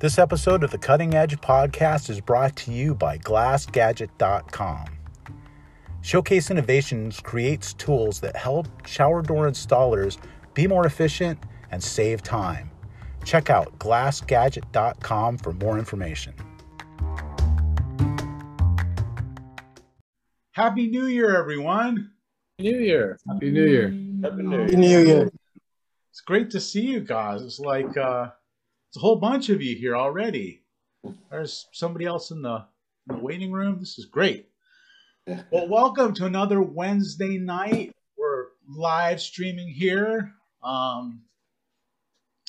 [0.00, 4.86] This episode of the Cutting Edge podcast is brought to you by GlassGadget.com.
[6.00, 10.16] Showcase Innovations creates tools that help shower door installers
[10.54, 11.38] be more efficient
[11.70, 12.70] and save time.
[13.26, 16.32] Check out GlassGadget.com for more information.
[20.52, 22.10] Happy New Year, everyone!
[22.58, 23.18] New Year!
[23.28, 23.88] Happy New Year!
[24.22, 24.62] Happy New Year!
[24.62, 25.30] Happy New Year!
[26.10, 27.42] It's great to see you guys.
[27.42, 28.30] It's like uh,
[28.90, 30.64] it's a whole bunch of you here already.
[31.30, 32.66] There's somebody else in the,
[33.08, 33.78] in the waiting room.
[33.78, 34.48] This is great.
[35.52, 37.94] Well, welcome to another Wednesday night.
[38.18, 40.32] We're live streaming here.
[40.64, 41.22] Um,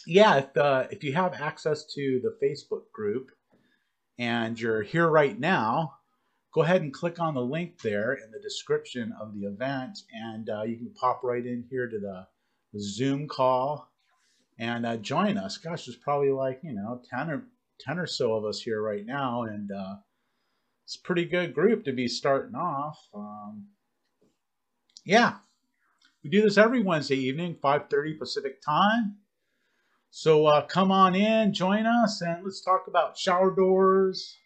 [0.07, 3.29] yeah, if, uh, if you have access to the Facebook group
[4.17, 5.93] and you're here right now,
[6.55, 10.49] go ahead and click on the link there in the description of the event, and
[10.49, 12.25] uh, you can pop right in here to the,
[12.73, 13.90] the Zoom call
[14.61, 15.57] and uh, join us.
[15.57, 17.43] Gosh, there's probably like you know ten or
[17.79, 19.95] ten or so of us here right now, and uh,
[20.85, 22.97] it's a pretty good group to be starting off.
[23.13, 23.65] Um,
[25.03, 25.37] yeah,
[26.23, 29.17] we do this every Wednesday evening, 5:30 Pacific time.
[30.11, 34.37] So uh, come on in, join us, and let's talk about shower doors,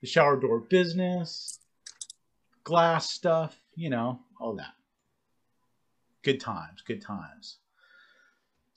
[0.00, 1.58] the shower door business,
[2.62, 4.74] glass stuff, you know, all that.
[6.22, 7.58] Good times, good times.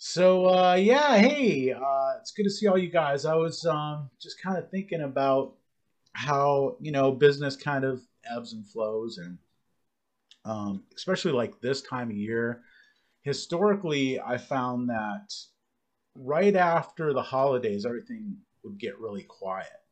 [0.04, 3.24] So uh, yeah, hey, uh, it's good to see all you guys.
[3.24, 5.54] I was um, just kind of thinking about
[6.14, 8.02] how you know business kind of
[8.36, 9.38] ebbs and flows, and
[10.44, 12.64] um, especially like this time of year.
[13.22, 15.36] Historically, I found that
[16.16, 19.84] right after the holidays, everything would get really quiet,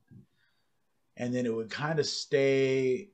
[1.17, 3.09] and then it would kind of stay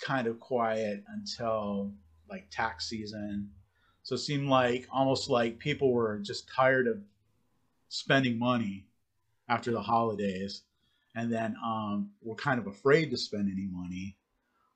[0.00, 1.94] kind of quiet until
[2.28, 3.48] like tax season
[4.06, 7.02] so it seemed like almost like people were just tired of
[7.88, 8.86] spending money
[9.48, 10.62] after the holidays,
[11.16, 14.16] and then um, were kind of afraid to spend any money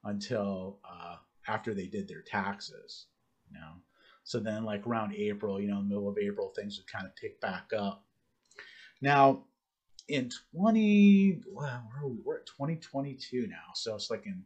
[0.03, 1.15] until uh,
[1.47, 3.07] after they did their taxes.
[3.49, 3.75] You know,
[4.25, 7.41] so then like around April, you know, middle of April, things would kind of pick
[7.41, 8.05] back up.
[9.01, 9.45] Now,
[10.09, 12.19] in 20, well, where are we?
[12.25, 14.43] We're at 2022 now, so it's like in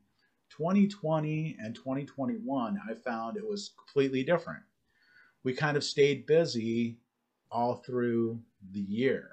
[0.50, 4.61] 2020 and 2021, I found it was completely different
[5.44, 6.99] we kind of stayed busy
[7.50, 8.41] all through
[8.72, 9.31] the year.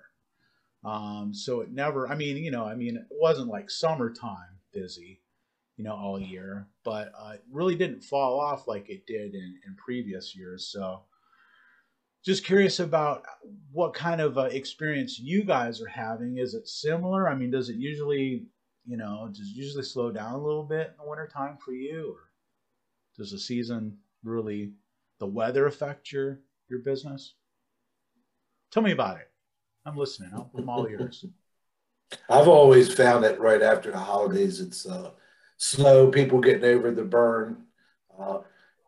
[0.83, 5.21] Um, so it never, I mean, you know, I mean, it wasn't like summertime busy,
[5.77, 9.59] you know, all year, but uh, it really didn't fall off like it did in,
[9.65, 10.67] in previous years.
[10.67, 11.01] So
[12.23, 13.23] just curious about
[13.71, 16.37] what kind of uh, experience you guys are having.
[16.37, 17.29] Is it similar?
[17.29, 18.45] I mean, does it usually,
[18.85, 22.15] you know, does usually slow down a little bit in the wintertime for you?
[22.15, 22.29] Or
[23.17, 24.73] does the season really
[25.21, 27.35] the weather affect your your business?
[28.71, 29.29] Tell me about it.
[29.85, 30.31] I'm listening.
[30.33, 31.23] I'm all ears.
[32.29, 35.11] I've always found that right after the holidays, it's uh,
[35.57, 37.63] snow, people getting over the burn.
[38.19, 38.39] Uh,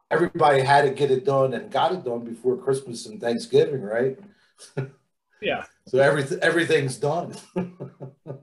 [0.10, 4.20] everybody had to get it done and got it done before Christmas and Thanksgiving, right?
[5.42, 5.66] Yeah.
[5.88, 7.36] so everything everything's done.
[7.54, 8.40] but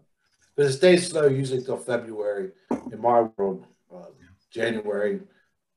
[0.59, 2.51] it stays slow usually till February
[2.93, 3.65] in my world.
[3.91, 4.05] Uh,
[4.51, 5.21] January,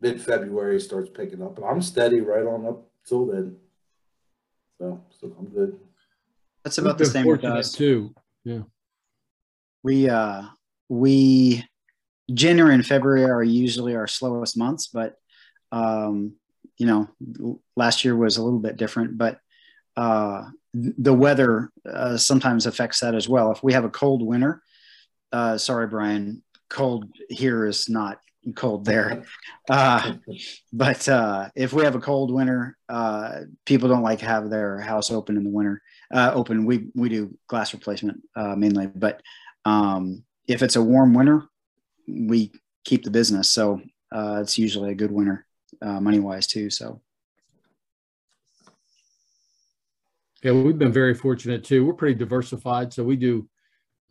[0.03, 3.55] mid February starts picking up, and I'm steady right on up till then.
[4.77, 5.79] So, so I'm good.
[6.63, 8.13] That's about the same with us too.
[8.43, 8.63] Yeah.
[9.81, 10.43] We uh
[10.89, 11.65] we
[12.33, 15.15] January and February are usually our slowest months, but
[15.71, 16.33] um,
[16.77, 19.39] you know, last year was a little bit different, but
[19.95, 20.43] uh,
[20.73, 23.51] the weather uh, sometimes affects that as well.
[23.51, 24.61] If we have a cold winter,
[25.31, 28.19] uh, sorry, Brian, cold here is not
[28.55, 29.23] cold there.
[29.69, 30.15] Uh,
[30.73, 34.79] but uh, if we have a cold winter, uh, people don't like to have their
[34.79, 35.81] house open in the winter.
[36.13, 38.87] Uh, open, we we do glass replacement uh, mainly.
[38.87, 39.21] But
[39.65, 41.43] um, if it's a warm winter,
[42.07, 42.51] we
[42.83, 43.49] keep the business.
[43.49, 45.45] So uh, it's usually a good winter,
[45.81, 46.69] money wise too.
[46.69, 47.01] So.
[50.43, 51.85] Yeah, we've been very fortunate too.
[51.85, 53.47] We're pretty diversified, so we do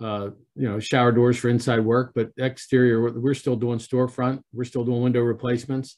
[0.00, 4.42] uh, you know, shower doors for inside work, but exterior, we're, still doing storefront.
[4.52, 5.96] We're still doing window replacements,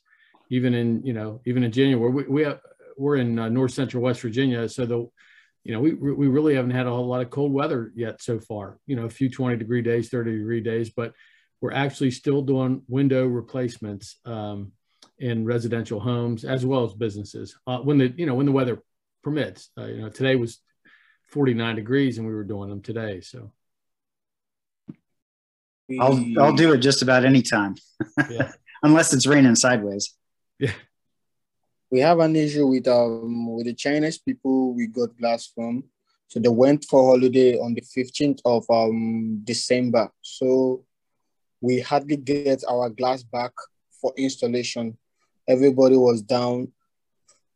[0.51, 2.11] even in, you know, even in January.
[2.11, 2.61] We, we have,
[2.97, 5.09] we're in uh, North Central West Virginia, so the,
[5.65, 8.39] you know, we we really haven't had a whole lot of cold weather yet so
[8.39, 8.79] far.
[8.87, 11.15] You know, a few 20 degree days, 30 degree days, but
[11.63, 14.73] we're actually still doing window replacements um,
[15.19, 18.83] in residential homes as well as businesses uh, when the you know when the weather
[19.23, 19.71] permits.
[19.79, 20.61] Uh, you know, today was
[21.31, 23.51] 49 degrees and we were doing them today, so.
[26.01, 27.75] I'll I'll do it just about any time,
[28.31, 28.53] yeah.
[28.83, 30.15] unless it's raining sideways.
[30.59, 30.73] Yeah.
[31.91, 35.85] We have an issue with um with the Chinese people we got glass from.
[36.29, 40.11] So they went for holiday on the 15th of um, December.
[40.23, 40.85] So
[41.61, 43.53] we hardly get our glass back
[44.01, 44.99] for installation.
[45.47, 46.73] Everybody was down.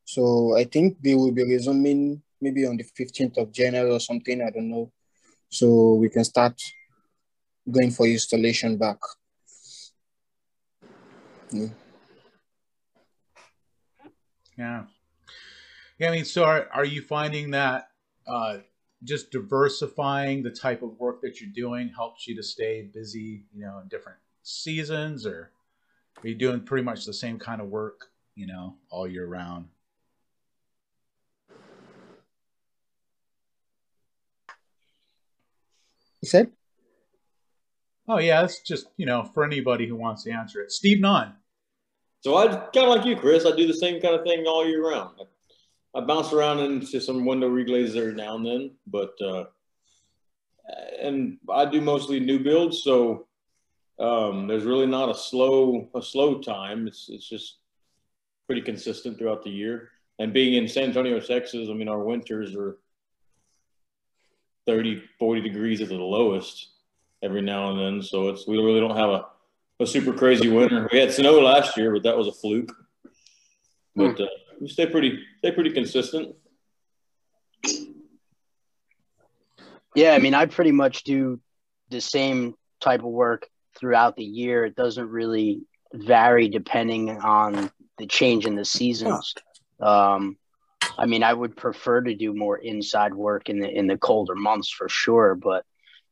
[0.04, 4.40] So I think they will be resuming maybe on the 15th of January or something.
[4.42, 4.92] I don't know.
[5.48, 6.60] So we can start
[7.70, 8.98] going for installation back.
[11.50, 11.68] Yeah.
[14.56, 14.84] Yeah.
[15.98, 16.08] Yeah.
[16.08, 17.90] I mean, so are, are you finding that
[18.26, 18.58] uh,
[19.04, 23.64] just diversifying the type of work that you're doing helps you to stay busy, you
[23.64, 25.52] know, in different seasons, or
[26.22, 29.66] are you doing pretty much the same kind of work, you know, all year round?
[36.20, 36.50] You said?
[38.08, 40.72] Oh yeah, it's just you know for anybody who wants to answer it.
[40.72, 41.34] Steve Nunn.
[42.20, 43.46] So I kind of like you, Chris.
[43.46, 45.20] I do the same kind of thing all year round.
[45.20, 49.44] I, I bounce around into some window reglazes every now and then, but uh,
[51.00, 53.26] and I do mostly new builds, so
[53.98, 56.86] um, there's really not a slow a slow time.
[56.86, 57.58] It's it's just
[58.46, 59.90] pretty consistent throughout the year.
[60.18, 62.78] And being in San Antonio, Texas, I mean, our winters are
[64.66, 66.70] 30, 40 degrees at the lowest
[67.22, 68.02] every now and then.
[68.02, 69.26] So it's we really don't have a,
[69.80, 70.88] a super crazy winter.
[70.92, 72.74] We had snow last year, but that was a fluke.
[73.94, 74.26] But uh,
[74.60, 76.34] we stay pretty stay pretty consistent.
[79.94, 81.40] Yeah, I mean, I pretty much do
[81.90, 83.48] the same type of work
[83.78, 84.64] throughout the year.
[84.64, 85.62] It doesn't really
[85.92, 89.34] vary depending on the change in the seasons.
[89.80, 90.36] Um,
[90.96, 94.34] I mean, I would prefer to do more inside work in the in the colder
[94.34, 95.64] months for sure, but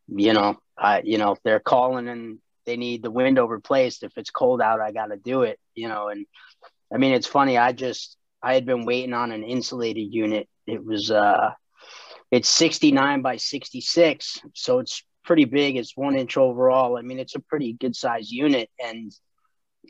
[0.09, 4.13] you know, I you know, if they're calling and they need the window replaced, if
[4.17, 6.27] it's cold out, I got to do it, you know, and
[6.93, 10.49] I mean, it's funny, I just I had been waiting on an insulated unit.
[10.67, 11.53] It was uh
[12.31, 15.77] it's 69 by 66, so it's pretty big.
[15.77, 16.97] It's 1 inch overall.
[16.97, 19.13] I mean, it's a pretty good size unit and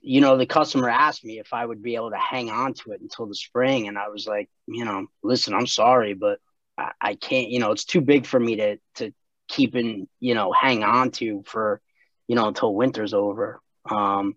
[0.02, 2.92] you know, the customer asked me if I would be able to hang on to
[2.92, 3.88] it until the spring.
[3.88, 6.38] And I was like, you know, listen, I'm sorry, but
[6.76, 9.12] I, I can't, you know, it's too big for me to, to
[9.48, 11.80] keep in, you know, hang on to for,
[12.26, 13.60] you know, until winter's over.
[13.90, 14.36] Um,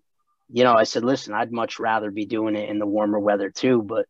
[0.52, 3.50] you know, I said, listen, I'd much rather be doing it in the warmer weather
[3.50, 4.06] too, but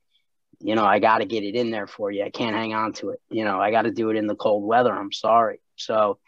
[0.60, 2.22] you know, I got to get it in there for you.
[2.22, 3.20] I can't hang on to it.
[3.30, 4.92] You know, I got to do it in the cold weather.
[4.94, 5.60] I'm sorry.
[5.76, 6.18] So,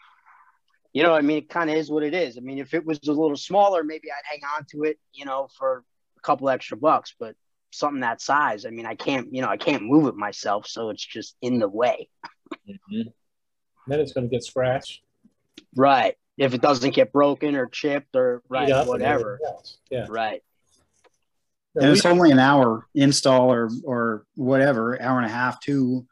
[0.91, 2.37] you know, I mean, it kind of is what it is.
[2.37, 5.25] I mean, if it was a little smaller, maybe I'd hang on to it, you
[5.25, 5.83] know, for
[6.17, 7.13] a couple extra bucks.
[7.19, 7.35] But
[7.71, 10.89] something that size, I mean, I can't, you know, I can't move it myself, so
[10.89, 12.09] it's just in the way.
[12.67, 13.09] mm-hmm.
[13.87, 15.01] Then it's going to get scratched.
[15.75, 16.15] Right.
[16.37, 19.39] If it doesn't get broken or chipped or right, whatever.
[19.89, 20.07] Yeah.
[20.09, 20.41] Right.
[21.75, 26.05] And it's only an hour install or or whatever, hour and a half, two.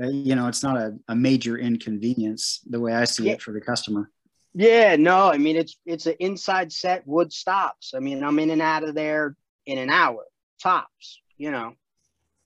[0.00, 3.32] Uh, you know, it's not a, a major inconvenience the way I see yeah.
[3.32, 4.10] it for the customer.
[4.52, 7.92] Yeah, no, I mean it's it's an inside set wood stops.
[7.94, 9.36] I mean, I'm in and out of there
[9.66, 10.24] in an hour
[10.62, 11.74] tops, you know.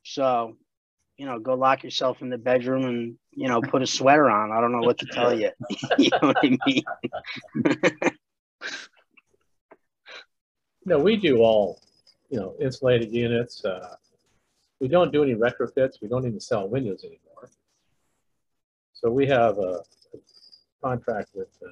[0.04, 0.56] So,
[1.20, 4.52] you know, go lock yourself in the bedroom and, you know, put a sweater on.
[4.52, 5.50] I don't know what to tell you.
[5.98, 6.82] you know what I mean?
[10.86, 11.78] no, we do all,
[12.30, 13.62] you know, insulated units.
[13.62, 13.96] Uh,
[14.80, 16.00] we don't do any retrofits.
[16.00, 17.50] We don't even sell windows anymore.
[18.94, 19.82] So we have a,
[20.14, 20.18] a
[20.82, 21.68] contract with uh,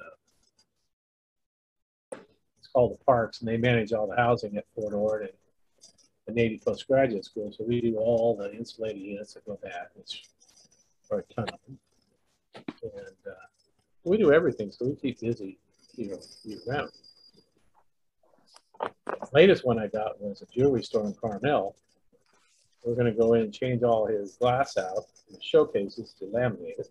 [2.59, 5.31] it's called the Parks, and they manage all the housing at Fort Ord and
[6.29, 7.51] the Navy Postgraduate School.
[7.51, 10.25] So we do all the insulated units that go back, which
[11.11, 11.79] are a ton of them.
[12.83, 13.45] And uh,
[14.03, 15.57] we do everything, so we keep busy
[15.95, 16.89] you know, year round.
[19.33, 21.75] latest one I got was a jewelry store in Carmel.
[22.85, 26.87] We're going to go in and change all his glass out, the showcases to it.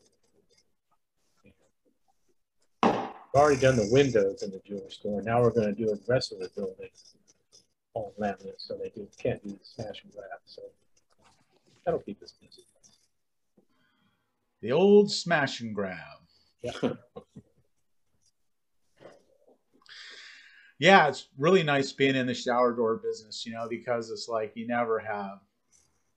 [2.83, 5.23] We've already done the windows in the jewelry store.
[5.23, 6.89] Now we're going to do the rest of the building
[7.99, 10.41] all laminate, so they do, can't do the smash and grab.
[10.47, 10.63] So
[11.85, 12.63] that'll keep us busy.
[14.61, 15.99] The old smash and grab.
[16.63, 16.73] Yeah.
[20.79, 24.53] yeah, it's really nice being in the shower door business, you know, because it's like
[24.55, 25.41] you never have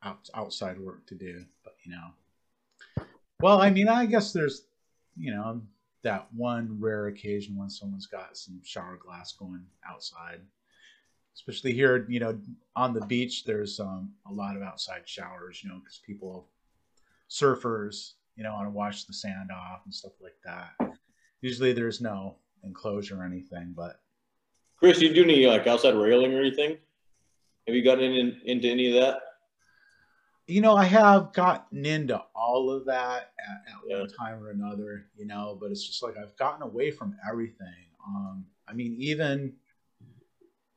[0.04, 3.06] out, outside work to do, but you know.
[3.40, 4.66] Well, I mean, I guess there's,
[5.18, 5.62] you know,
[6.04, 10.42] that one rare occasion when someone's got some shower glass going outside.
[11.34, 12.40] Especially here, you know,
[12.76, 16.48] on the beach, there's um, a lot of outside showers, you know, because people,
[17.30, 20.72] surfers, you know, want to wash the sand off and stuff like that.
[21.42, 24.02] Usually there's no enclosure or anything, but.
[24.78, 26.78] Chris, you do any like outside railing or anything?
[27.68, 29.20] Have you gotten in, into any of that?
[30.52, 34.00] you know, I have gotten into all of that at, at Yeah.
[34.00, 37.88] one time or another, you know, but it's just like I've gotten away from everything.
[38.06, 39.54] Um, I mean, even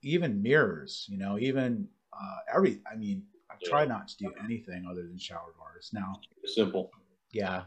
[0.05, 2.81] even mirrors, you know, even uh, every.
[2.91, 3.69] I mean, I Yeah.
[3.71, 6.21] try not to do anything other than shower doors now.
[6.45, 6.93] Simple.
[7.33, 7.65] Yeah,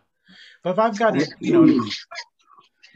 [0.63, 1.89] but if I've got a, you know,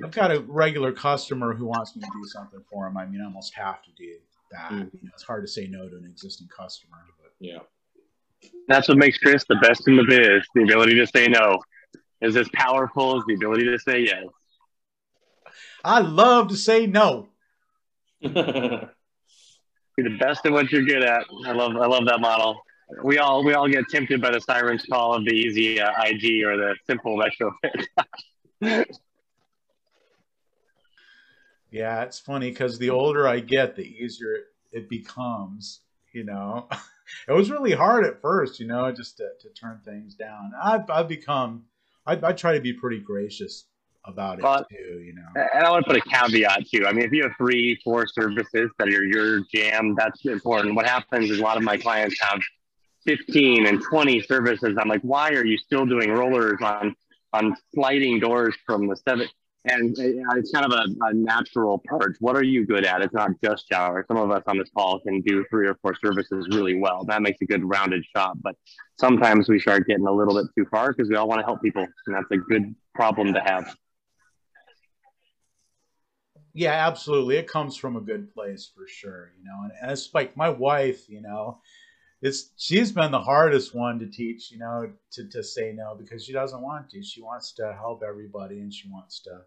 [0.04, 2.98] I've got a regular customer who wants me to do something for him.
[2.98, 4.18] I mean, I almost have to do
[4.52, 4.72] that.
[4.72, 4.90] Mm.
[4.94, 7.60] You know, it's hard to say no to an existing customer, but Yeah.
[8.68, 10.44] That's what makes Chris the best in the biz.
[10.56, 11.60] The ability to say no
[12.22, 14.24] is as powerful as the ability to say yes.
[15.84, 17.30] I love to say no.
[19.98, 21.26] Be the best at what you're good at.
[21.46, 22.62] I love I love that model.
[23.04, 26.44] We all we all get tempted by the siren's call of the easy uh, IG
[26.44, 28.86] or the simple retrofit.
[31.72, 34.36] Yeah, it's funny because the older I get, the easier
[34.74, 35.80] it, becomes.
[36.14, 36.68] You know,
[37.30, 40.52] it was really hard at first, you know, just to, to turn things down.
[40.62, 41.64] I've, I've become,
[42.06, 43.64] I, I try to be pretty gracious
[44.06, 45.44] about it too, you know.
[45.54, 46.86] And I want to put a caveat too.
[46.86, 50.76] I mean, if you have three, four services that are your jam, that's important.
[50.76, 52.42] What happens is a lot of my clients have
[53.06, 54.78] 15 and 20 services.
[54.80, 56.96] I'm like, why are you still doing rollers on
[57.34, 59.28] on sliding doors from the seven?
[59.66, 62.16] And uh, it's kind of a, a natural purge.
[62.20, 63.02] What are you good at?
[63.02, 64.04] It's not just shower.
[64.08, 67.06] Some of us on this call can do three or four services really well.
[67.06, 68.40] That makes a good rounded shop.
[68.42, 68.56] But
[69.00, 71.62] sometimes we start getting a little bit too far because we all want to help
[71.62, 73.76] people, and that's a good problem to have.
[76.54, 77.38] Yeah, absolutely.
[77.38, 79.64] It comes from a good place for sure, you know.
[79.64, 81.60] And, and it's like my wife, you know,
[82.22, 86.26] it's she's been the hardest one to teach, you know, to, to say no because
[86.26, 87.04] she doesn't want to.
[87.04, 89.42] She wants to help everybody and she wants to,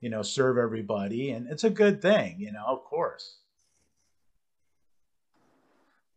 [0.00, 1.32] you know, serve everybody.
[1.32, 3.38] And it's a good thing, you know, of course.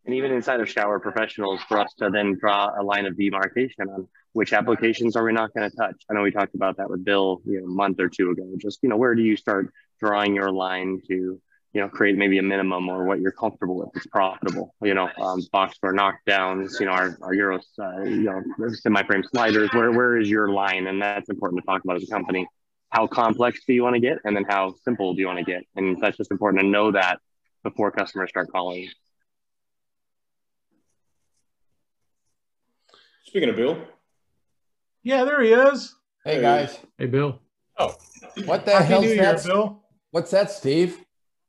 [0.06, 3.88] and even inside of shower professionals for us to then draw a line of demarcation
[3.90, 6.90] on which applications are we not going to touch i know we talked about that
[6.90, 9.36] with bill you know a month or two ago just you know where do you
[9.36, 11.13] start drawing your line to
[11.74, 15.08] you know create maybe a minimum or what you're comfortable with it's profitable you know
[15.22, 18.41] um, box for knockdowns you know our, our euros uh, you know
[18.74, 22.08] semi-frame sliders where where is your line and that's important to talk about as a
[22.08, 22.46] company
[22.89, 25.46] how complex do you want to get and then how simple do you want to
[25.46, 27.20] get and that's just important to know that
[27.63, 28.89] before customers start calling
[33.24, 33.77] Speaking of Bill,
[35.03, 35.96] Yeah, there he is.
[36.25, 36.41] Hey Hey.
[36.41, 37.39] guys, Hey, Bill.
[37.79, 37.96] Oh,
[38.43, 39.46] what the Happy hell's New Year, that?
[39.46, 39.81] Bill.
[40.12, 40.98] What's that, Steve?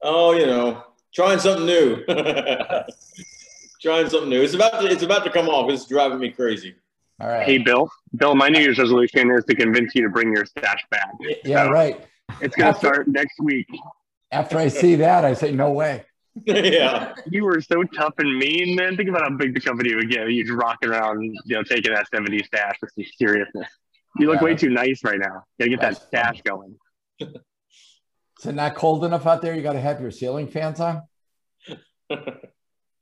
[0.04, 0.82] oh, you know,
[1.14, 2.04] trying something new.
[3.80, 4.42] trying something new.
[4.42, 5.70] It's about to, it's about to come off.
[5.70, 6.74] It's driving me crazy.
[7.20, 7.44] All right.
[7.44, 7.88] Hey, Bill.
[8.16, 11.12] Bill, my New Year's resolution is to convince you to bring your stash back.
[11.44, 12.04] yeah, right.
[12.40, 13.66] It's going to start next week.
[14.32, 16.04] After I see that, I say, no way.
[16.46, 17.14] yeah.
[17.30, 18.96] You were so tough and mean, man.
[18.96, 20.30] Think about how big the company would get.
[20.30, 23.68] You'd rocking around, you know, taking that 70 stash with some seriousness.
[24.18, 24.44] You look Yeah.
[24.44, 25.44] way too nice right now.
[25.58, 26.76] Got to get that That's stash going.
[28.42, 29.54] Is it not cold enough out there?
[29.54, 31.02] You got to have your ceiling fans on?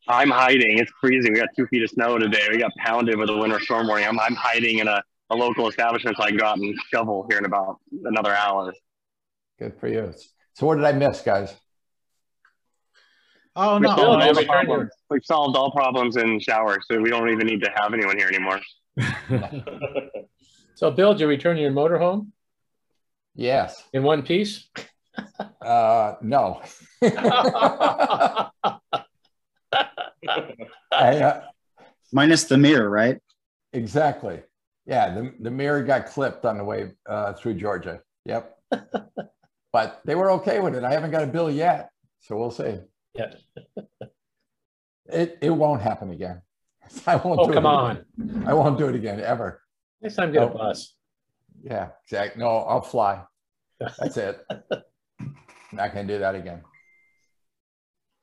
[0.09, 0.79] I'm hiding.
[0.79, 1.33] It's freezing.
[1.33, 2.47] We got two feet of snow today.
[2.51, 4.07] We got pounded with a winter storm warning.
[4.07, 7.27] I'm, I'm hiding in a, a local establishment so I can go out and shovel
[7.31, 8.75] here in about another hour.
[9.59, 10.13] Good for you.
[10.53, 11.55] So what did I miss, guys?
[13.57, 14.91] Oh We no, solved all man, we turned problems.
[15.09, 18.29] We solved all problems in shower, so we don't even need to have anyone here
[18.29, 18.61] anymore.
[20.75, 22.29] So, Bill, did you return your motorhome
[23.35, 23.85] Yes.
[23.93, 24.67] in one piece?
[25.61, 26.63] Uh, no.
[27.03, 28.51] I,
[30.93, 31.43] uh,
[32.13, 33.19] Minus the mirror, right?
[33.73, 34.43] exactly.
[34.87, 38.01] Yeah, the, the mirror got clipped on the way uh, through Georgia.
[38.25, 38.59] Yep.
[39.73, 40.83] but they were okay with it.
[40.83, 42.79] I haven't got a bill yet, so we'll see.
[43.15, 43.33] Yeah.
[45.07, 46.43] It it won't happen again.
[47.07, 47.41] I won't.
[47.41, 48.05] Oh, do come it on.
[48.19, 48.45] again.
[48.47, 49.61] I won't do it again ever.
[50.01, 50.57] Next time, get a Oh.
[50.59, 50.95] bus.
[51.63, 52.41] Yeah, exactly.
[52.41, 53.23] No, I'll fly.
[53.79, 54.45] That's it.
[55.73, 56.63] Not gonna do that again.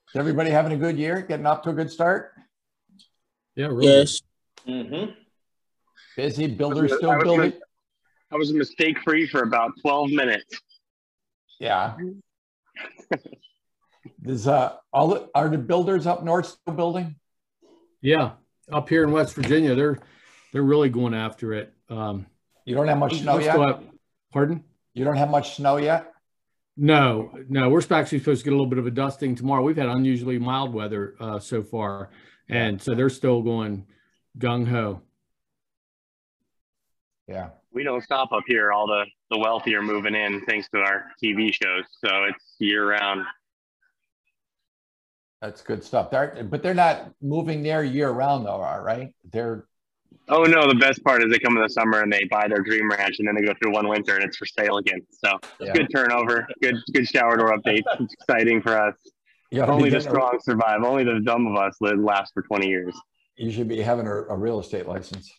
[0.10, 1.22] Is everybody having a good year?
[1.22, 2.34] Getting off to a good start?
[3.56, 3.88] Yeah, really.
[3.88, 4.22] Yes.
[4.68, 5.12] Mm-hmm.
[6.16, 7.54] Busy builders I still was building?
[8.32, 10.62] I was mistake free for about 12 minutes.
[11.60, 11.96] Yeah.
[14.22, 17.16] Does uh all the, are the builders up north still building?
[18.02, 18.32] Yeah,
[18.72, 19.98] up here in West Virginia, they're
[20.52, 21.74] they're really going after it.
[21.90, 22.28] Um,
[22.66, 23.54] You don't have much snow yet?
[23.54, 23.84] still
[24.32, 24.64] pardon?
[24.94, 26.12] You don't have much snow yet?
[26.80, 29.64] No, no, we're actually supposed to get a little bit of a dusting tomorrow.
[29.64, 32.12] We've had unusually mild weather uh, so far,
[32.50, 33.88] and so they're still going
[34.38, 35.02] gung ho.
[37.28, 37.50] Yeah.
[37.72, 38.72] We don't stop up here.
[38.72, 41.84] All the, the wealthy are moving in thanks to our TV shows.
[42.04, 43.26] So it's year round.
[45.42, 46.10] That's good stuff.
[46.10, 48.98] They're, but they're not moving there year round though, all right?
[48.98, 49.16] Right?
[49.32, 49.66] They're
[50.30, 52.62] Oh no, the best part is they come in the summer and they buy their
[52.62, 55.00] dream ranch and then they go through one winter and it's for sale again.
[55.12, 55.72] So Yeah.
[55.74, 57.84] good turnover, good good shower door updates.
[58.00, 58.96] It's exciting for us.
[59.52, 60.84] You ought to be Only the getting a- strong survive.
[60.84, 62.94] Only the dumb of us live last for 20 years.
[63.38, 65.32] You should be having a, a real estate license.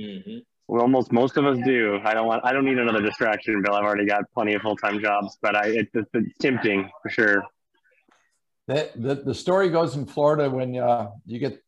[0.00, 2.00] hmm Well, almost most of us do.
[2.02, 2.40] I don't want.
[2.44, 3.74] I don't need another distraction, Bill.
[3.74, 7.10] I've already got plenty of full time jobs, but I it, it's, it's tempting for
[7.10, 7.44] sure.
[8.66, 11.58] The, the, the story goes in Florida when uh, you get s-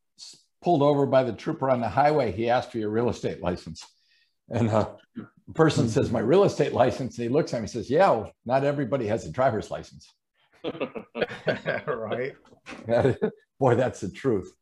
[0.66, 3.87] pulled over by the trooper on the highway, he asked for your real estate license.
[4.49, 7.16] And uh, the person says, My real estate license.
[7.16, 10.12] And he looks at me and says, Yeah, well, not everybody has a driver's license.
[11.87, 12.35] right.
[13.61, 14.52] Boy, that's the truth.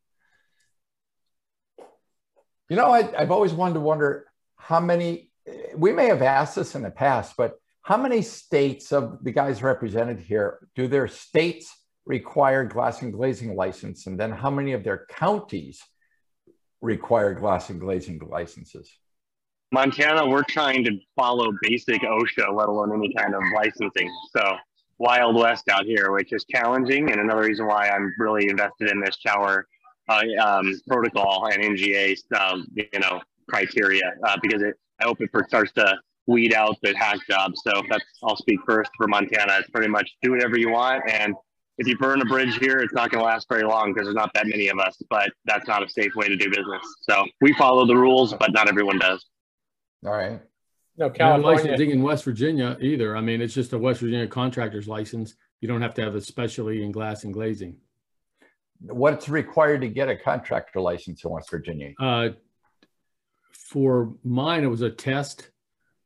[2.69, 5.31] You know, I, I've always wanted to wonder how many,
[5.75, 9.63] we may have asked this in the past, but how many states of the guys
[9.63, 14.05] represented here do their states require glass and glazing license?
[14.05, 15.81] And then how many of their counties
[16.81, 18.91] require glass and glazing licenses?
[19.71, 24.09] Montana, we're trying to follow basic OSHA, let alone any kind of licensing.
[24.35, 24.57] So
[24.97, 29.01] Wild West out here, which is challenging, and another reason why I'm really invested in
[29.01, 29.67] this shower
[30.07, 35.29] uh, um, protocol and NGA, um, you know, criteria uh, because it I hope it
[35.47, 37.61] starts to weed out the hack jobs.
[37.63, 39.57] So that's I'll speak first for Montana.
[39.59, 41.35] It's pretty much do whatever you want, and
[41.77, 44.15] if you burn a bridge here, it's not going to last very long because there's
[44.15, 44.97] not that many of us.
[45.09, 46.81] But that's not a safe way to do business.
[47.01, 49.25] So we follow the rules, but not everyone does.
[50.05, 50.39] All right.
[50.97, 51.63] No, No California.
[51.63, 53.17] licensing in West Virginia either.
[53.17, 55.35] I mean, it's just a West Virginia contractor's license.
[55.59, 57.77] You don't have to have a specialty in glass and glazing.
[58.79, 61.93] What's required to get a contractor license in West Virginia?
[61.99, 62.29] Uh,
[63.51, 65.49] for mine, it was a test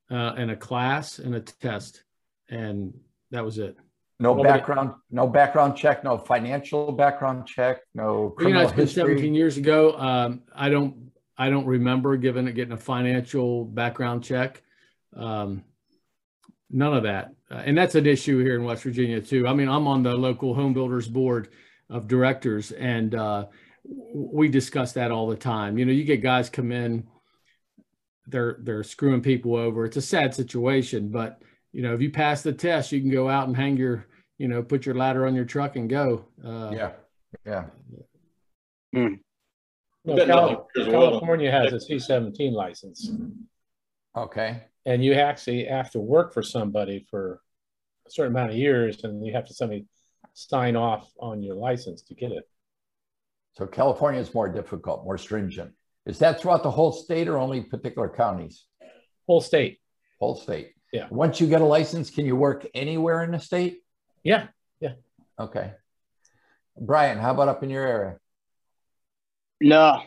[0.10, 2.04] uh, and a class and a test,
[2.50, 2.94] and
[3.32, 3.76] that was it.
[4.22, 8.74] No Nobody- background, no background check, no financial background check, no You know, criminal it's
[8.74, 9.94] been 17 years ago.
[9.98, 14.62] Um, I don't, I don't remember giving it, getting a financial background check.
[15.16, 15.64] Um,
[16.70, 17.34] none of that.
[17.50, 19.48] Uh, and that's an issue here in West Virginia too.
[19.48, 21.48] I mean, I'm on the local home builders board
[21.90, 23.46] of directors and, uh,
[24.14, 25.78] we discuss that all the time.
[25.78, 27.08] You know, you get guys come in,
[28.28, 29.86] they're, they're screwing people over.
[29.86, 33.30] It's a sad situation, but you know, if you pass the test, you can go
[33.30, 34.06] out and hang your,
[34.38, 36.26] you know, put your ladder on your truck and go.
[36.44, 36.92] Uh, Yeah,
[37.46, 37.66] yeah.
[38.92, 41.10] No, Bet Cali- nothing as well.
[41.12, 43.12] California has a C seventeen license,
[44.16, 44.64] Okay.
[44.86, 47.42] and you actually have to work for somebody for
[48.08, 49.86] a certain amount of years, and you have to somebody
[50.34, 52.50] sign off on your license to get it.
[53.54, 55.74] So California is more difficult, more stringent.
[56.06, 58.66] Is that throughout the whole state or only particular counties?
[59.28, 59.80] Whole state.
[60.20, 60.74] Whole state?
[60.92, 61.08] Yeah.
[61.12, 63.84] Once you get a license, can you work anywhere in the state?
[64.24, 64.48] Yeah.
[64.80, 64.94] Yeah.
[65.40, 65.74] Okay.
[66.80, 68.18] Brian, how about up in your area?
[69.62, 70.02] No,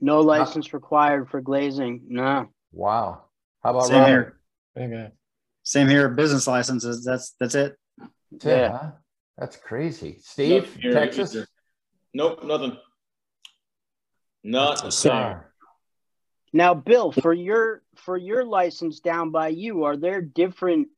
[0.00, 2.02] no license required for glazing.
[2.08, 2.48] No.
[2.72, 3.24] Wow.
[3.62, 4.36] How about Same Robert?
[4.76, 4.84] here.
[4.84, 5.12] Okay.
[5.64, 6.08] Same here.
[6.08, 7.04] Business licenses.
[7.04, 7.76] That's that's it.
[8.30, 8.78] That's it, Yeah.
[8.78, 8.90] huh?
[9.36, 10.18] That's crazy.
[10.22, 11.34] Steve, Nope, Texas?
[11.34, 11.46] either.
[12.14, 12.76] Nope, nothing.
[14.44, 15.36] Not a thing.
[16.56, 16.74] Bizarre.
[16.74, 20.88] Now, Bill, for your for your license down by you, are there different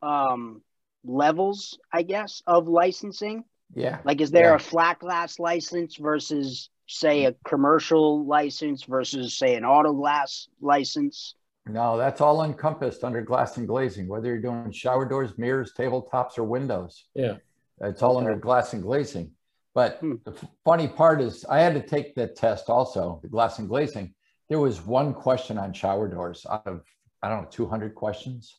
[0.00, 0.62] um
[1.04, 3.44] levels, I guess, of licensing?
[3.74, 3.98] Yeah.
[4.04, 4.56] Like, is there Yeah.
[4.56, 11.34] a flat glass license versus, say, a commercial license versus, say, an auto glass license?
[11.66, 16.38] No, that's all encompassed under glass and glazing, whether you're doing shower doors, mirrors, tabletops,
[16.38, 17.08] or windows.
[17.14, 17.36] Yeah.
[17.80, 19.32] It's all under glass and glazing.
[19.74, 20.16] But Hmm.
[20.24, 20.34] the
[20.64, 24.14] funny part is, I had to take that test also, the glass and glazing.
[24.52, 26.82] There was one question on shower doors out of,
[27.22, 28.54] I don't know, 200 questions.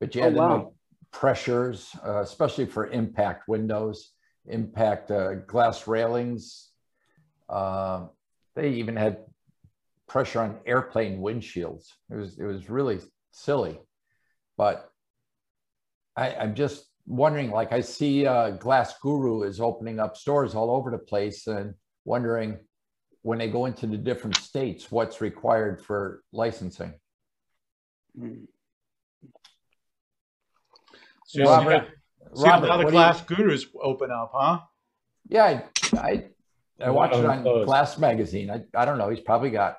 [0.00, 0.74] But you Oh, had to know
[1.12, 4.10] pressures, uh, especially for impact windows,
[4.46, 6.70] impact uh, glass railings.
[7.48, 8.06] Uh,
[8.56, 9.18] they even had
[10.08, 11.86] pressure on airplane windshields.
[12.10, 12.98] It was it was really
[13.30, 13.78] silly,
[14.56, 14.90] but
[16.16, 17.52] I, I'm just wondering.
[17.52, 21.74] Like I see, uh, Glass Guru is opening up stores all over the place, and
[22.04, 22.58] wondering
[23.22, 26.94] when they go into the different states, what's required for licensing.
[31.26, 34.10] So you Robert, see, see a Robert, lot what of do you- glass gurus open
[34.10, 34.58] up, huh?
[35.28, 35.62] Yeah,
[35.96, 36.24] I
[36.90, 37.66] watch lot it on those.
[37.66, 38.50] Glass Magazine.
[38.50, 39.10] I, I don't know.
[39.10, 39.76] He's probably got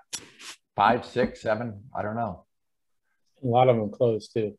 [0.75, 1.83] five, six, seven.
[1.95, 2.45] I don't know.
[3.43, 4.57] A lot of them closed too.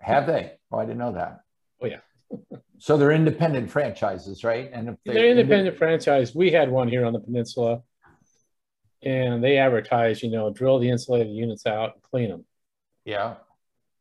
[0.00, 0.52] Have they?
[0.72, 1.40] Oh, I didn't know that.
[1.82, 1.98] Oh, yeah.
[2.78, 4.68] So they're independent franchises, right?
[4.70, 6.34] And if They're independent franchise.
[6.34, 7.80] We had one here on the peninsula,
[9.02, 12.44] and they advertised, you know, drill the insulated units out and clean them.
[13.04, 13.34] Yeah.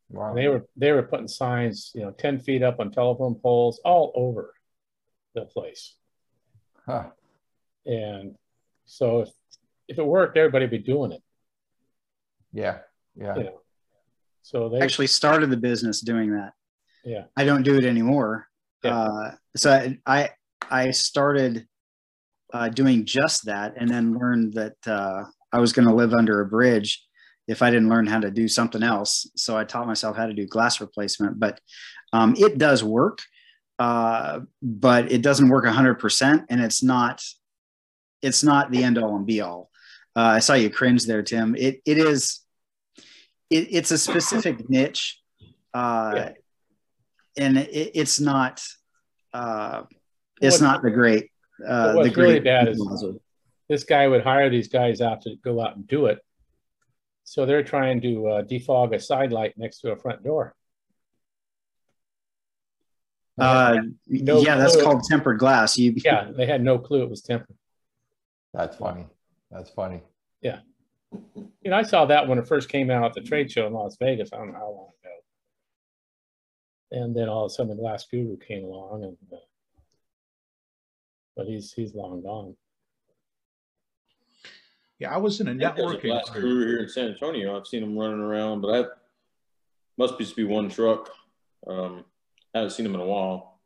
[0.10, 0.30] Wow.
[0.30, 3.80] And they were they were putting signs, you know, ten feet up on telephone poles
[3.84, 4.54] all over
[5.34, 5.96] the place.
[6.86, 7.10] Huh.
[7.86, 8.36] And
[8.86, 9.30] so if
[9.88, 11.22] if it worked, everybody'd be doing it.
[12.54, 12.80] Yeah,
[13.16, 13.36] yeah.
[13.36, 13.62] You know,
[14.42, 16.54] so they actually started the business doing that.
[17.04, 17.26] Yeah.
[17.36, 18.48] I don't do it anymore.
[18.84, 18.98] Yeah.
[18.98, 20.30] Uh, so I, I,
[20.70, 21.68] I started
[22.56, 26.40] uh, doing just that and then learned that uh, I was going to live under
[26.40, 27.04] a bridge
[27.48, 29.30] if I didn't learn how to do something else.
[29.36, 31.60] So I taught myself how to do glass replacement, but
[32.14, 33.20] um, it does work,
[33.78, 37.22] uh, but it doesn't work 100%, and it's not
[38.22, 39.70] it's not the end all and be all.
[40.16, 41.56] Uh, I saw you cringe there, Tim.
[41.56, 42.40] It it is
[43.50, 45.20] it, it's a specific niche,
[45.74, 46.32] uh, Yeah.
[47.38, 48.64] and it, it's not
[49.34, 49.84] uh,
[50.42, 51.26] it's What- not the great.
[51.66, 53.06] Uh, what's the really bad is-
[53.68, 56.20] this guy would hire these guys out to go out and do it.
[57.24, 60.54] So they're trying to uh, defog a side light next to a front door.
[63.38, 65.78] Uh, No yeah, that's called tempered glass.
[65.78, 67.58] You Yeah, they had no clue it was tempered.
[68.54, 69.08] That's funny.
[69.52, 70.02] That's funny.
[70.42, 70.60] Yeah.
[71.36, 73.74] You know, I saw that when it first came out at the trade show in
[73.74, 74.32] Las Vegas.
[74.32, 75.16] I don't know how long ago.
[77.04, 79.38] And then all of a sudden, the glass guru came along, and uh,
[81.36, 82.56] but he's he's long gone.
[85.00, 86.44] Yeah, I was in a I a networking glass group.
[86.44, 87.58] crew here in San Antonio.
[87.58, 88.88] I've seen him running around, but I
[89.98, 91.10] must just be one truck.
[91.68, 92.06] Um,
[92.54, 93.60] haven't seen him in a while.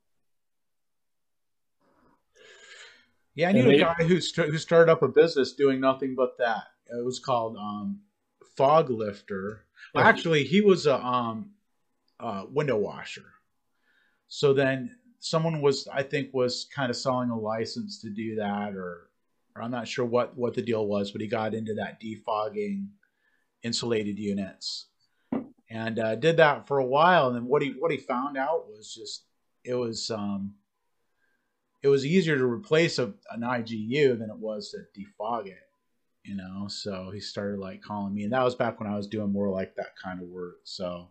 [3.36, 5.80] Yeah, I And knew a they- guy who st- who started up a business doing
[5.80, 6.64] nothing but that.
[6.88, 8.00] It was called um,
[8.58, 9.66] Fog Lifter.
[9.94, 10.02] Yeah.
[10.02, 11.52] Actually, he was a um,
[12.20, 13.26] uh, window washer.
[14.28, 18.76] So then someone was, I think, was kind of selling a license to do that,
[18.76, 19.10] or,
[19.56, 22.88] or I'm not sure what what the deal was, but he got into that defogging
[23.62, 24.86] insulated units
[25.70, 27.28] and uh, did that for a while.
[27.28, 29.26] And then what he what he found out was just
[29.64, 30.56] it was um,
[31.82, 35.70] it was easier to replace a, an IGU than it was to defog it,
[36.24, 36.68] you know.
[36.68, 39.50] So he started like calling me, and that was back when I was doing more
[39.50, 40.60] like that kind of work.
[40.64, 41.10] So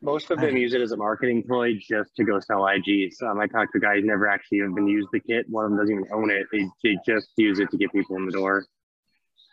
[0.00, 3.20] Most of them use it as a marketing ploy just to go sell IGs.
[3.22, 5.46] Um, I talked to guys who never actually even used the kit.
[5.48, 6.46] One of them doesn't even own it.
[6.52, 8.64] They, they just use it to get people in the door.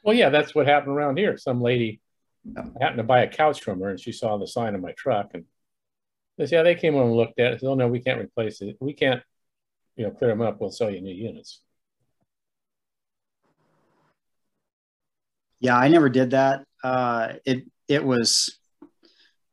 [0.03, 1.36] Well, yeah, that's what happened around here.
[1.38, 1.99] Some lady
[2.79, 5.31] happened to buy a couch from her, and she saw the sign on my truck,
[5.34, 5.45] and
[6.38, 7.62] they said, yeah, they came over and looked at it.
[7.62, 8.77] Said, oh no, we can't replace it.
[8.79, 9.23] We can't,
[9.95, 10.62] you know, clear them up.
[10.62, 11.62] We'll sell you new units.
[15.60, 16.65] Yeah, I never did that.
[16.84, 18.60] Uh, it it was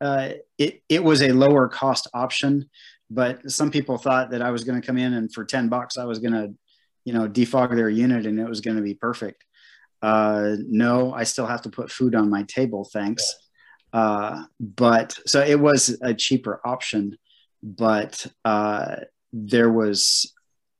[0.03, 2.69] uh, it it was a lower cost option,
[3.09, 5.97] but some people thought that I was going to come in and for ten bucks
[5.97, 6.53] I was going to,
[7.05, 9.43] you know, defog their unit and it was going to be perfect.
[10.01, 13.23] Uh, no, I still have to put food on my table, thanks.
[13.93, 17.17] Uh, but so it was a cheaper option,
[17.61, 18.97] but uh,
[19.31, 20.33] there was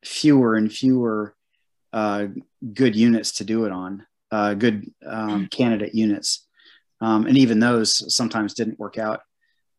[0.04, 1.36] fewer and fewer
[1.94, 2.26] uh,
[2.74, 6.48] good units to do it on uh, good um, candidate units.
[7.04, 9.20] Um, and even those sometimes didn't work out.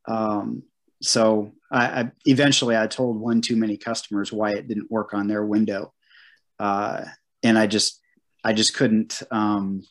[0.07, 0.63] Um,
[1.01, 5.27] so I, I, eventually I told one too many customers why it didn't work on
[5.27, 5.95] their window.
[6.59, 7.07] Uh,
[7.43, 7.99] and I just,
[8.45, 9.85] I just couldn't, um,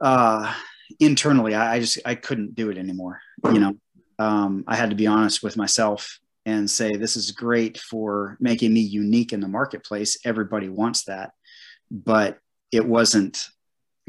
[0.00, 0.52] uh,
[0.98, 3.20] internally, I, I, just, I couldn't do it anymore.
[3.44, 3.74] You know,
[4.18, 8.74] um, I had to be honest with myself and say, this is great for making
[8.74, 10.18] me unique in the marketplace.
[10.24, 11.30] Everybody wants that,
[11.88, 12.40] but
[12.72, 13.38] it wasn't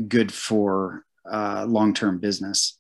[0.08, 2.78] good for uh, long-term business.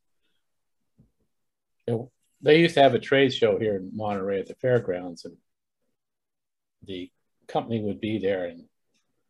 [2.41, 5.36] They used to have a trade show here in Monterey at the fairgrounds, and
[6.84, 7.12] the
[7.47, 8.65] company would be there and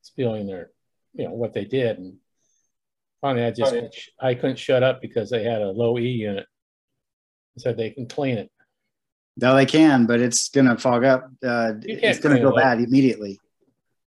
[0.01, 0.71] spilling their,
[1.13, 1.97] you know, what they did.
[1.97, 2.17] And
[3.21, 3.75] finally, I just
[4.19, 6.45] I couldn't shut up because they had a low E unit.
[7.57, 8.49] Said they can clean it.
[9.35, 11.29] No, they can, but it's going to fog up.
[11.43, 13.37] Uh, it's going to go bad immediately.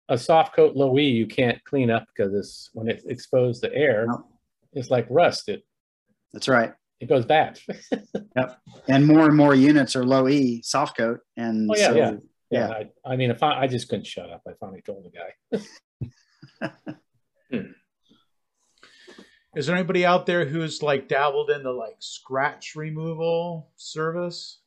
[0.08, 3.72] A soft coat low E you can't clean up because it's when it's exposed to
[3.72, 4.26] air, no.
[4.76, 5.48] It's like rust.
[5.48, 5.64] It
[6.32, 6.72] that's right.
[7.00, 7.58] It goes bad.
[8.36, 8.58] yep.
[8.88, 12.12] And more and more units are low E soft coat, and oh, yeah, so, yeah,
[12.50, 12.68] yeah.
[12.68, 15.58] I, I, mean, if I, I just couldn't shut up, I finally told the
[16.60, 16.70] guy.
[17.50, 17.70] hmm.
[19.56, 24.60] Is there anybody out there who's like dabbled in the like scratch removal service?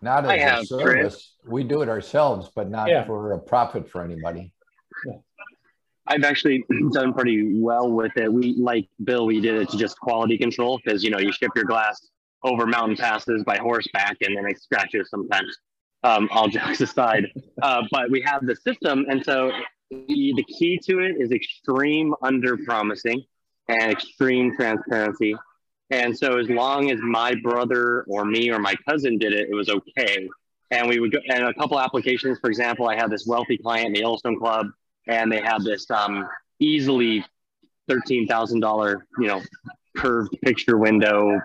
[0.00, 0.84] Not as I a service.
[0.84, 1.32] Chris.
[1.46, 3.04] We do it ourselves, but not yeah.
[3.04, 4.52] for a profit for anybody.
[6.06, 8.32] I've actually done pretty well with it.
[8.32, 11.50] We like Bill, we did it to just quality control because you know you ship
[11.54, 12.08] your glass
[12.44, 15.56] over mountain passes by horseback and then it scratches sometimes.
[16.04, 17.26] Um, all jokes aside,
[17.62, 19.52] uh, but we have the system, and so
[19.90, 23.22] the key to it is extreme under promising
[23.68, 25.36] and extreme transparency.
[25.90, 29.54] And so as long as my brother or me or my cousin did it, it
[29.54, 30.28] was okay.
[30.70, 33.88] And we would go and a couple applications, for example, I had this wealthy client
[33.88, 34.68] in the Yellowstone Club
[35.06, 37.24] and they had this um, easily
[37.88, 39.42] thirteen thousand dollar, you know,
[39.96, 41.40] curved picture window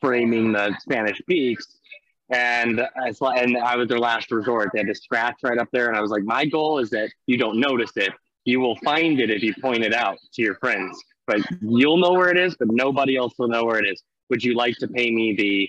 [0.00, 1.78] framing the Spanish peaks.
[2.32, 4.70] And I saw, and I was their last resort.
[4.72, 7.10] They had this scratch right up there, and I was like, my goal is that
[7.26, 8.12] you don't notice it.
[8.44, 12.12] You will find it if you point it out to your friends, but you'll know
[12.12, 14.02] where it is, but nobody else will know where it is.
[14.28, 15.68] Would you like to pay me the,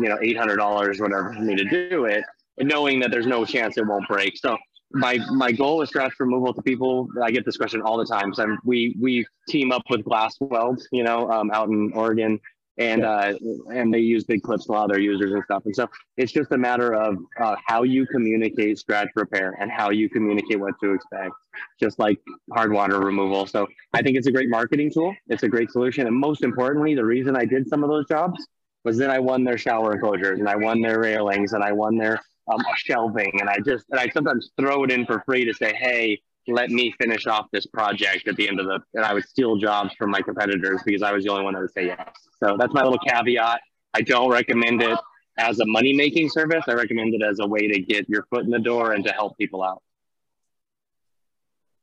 [0.00, 2.24] you know, eight hundred dollars, whatever, for me to do it,
[2.58, 4.38] knowing that there's no chance it won't break?
[4.38, 4.56] So
[4.92, 8.32] my my goal with scratch removal to people i get this question all the time
[8.32, 12.40] so I'm, we we team up with glass weld you know um, out in oregon
[12.78, 13.34] and uh,
[13.72, 16.32] and they use big clips a lot of their users and stuff and so it's
[16.32, 20.74] just a matter of uh, how you communicate scratch repair and how you communicate what
[20.80, 21.32] to expect
[21.78, 22.18] just like
[22.54, 26.06] hard water removal so i think it's a great marketing tool it's a great solution
[26.06, 28.46] and most importantly the reason i did some of those jobs
[28.84, 31.96] was then i won their shower enclosures and i won their railings and i won
[31.96, 32.20] their
[32.50, 35.74] um, shelving, and I just and I sometimes throw it in for free to say,
[35.74, 38.80] hey, let me finish off this project at the end of the.
[38.94, 41.60] And I would steal jobs from my competitors because I was the only one that
[41.60, 42.08] would say yes.
[42.42, 43.60] So that's my little caveat.
[43.94, 44.98] I don't recommend it
[45.38, 46.64] as a money making service.
[46.66, 49.12] I recommend it as a way to get your foot in the door and to
[49.12, 49.82] help people out.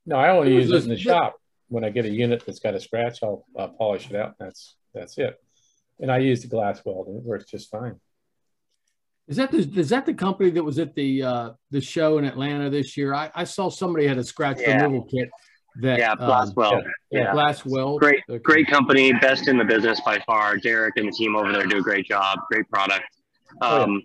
[0.06, 1.36] No, I only use it in the shop.
[1.68, 4.36] When I get a unit that's got a scratch, I'll, I'll polish it out.
[4.40, 5.42] That's that's it.
[6.00, 8.00] And I use the glass weld, and it works just fine.
[9.28, 12.26] Is that the is that the company that was at the uh, the show in
[12.26, 13.14] Atlanta this year?
[13.14, 14.84] I, I saw somebody had a scratch Yeah.
[14.84, 15.30] removal kit
[15.82, 16.84] that Yeah, um, glass weld.
[17.12, 17.32] yeah, Yeah.
[17.34, 18.02] glass weld.
[18.02, 18.40] Great, Okay.
[18.44, 20.58] great company, best in the business by far.
[20.58, 22.38] Derek and the team over there do a great job.
[22.52, 23.04] Great product.
[23.62, 23.84] Oh, yeah.
[23.84, 24.02] Um,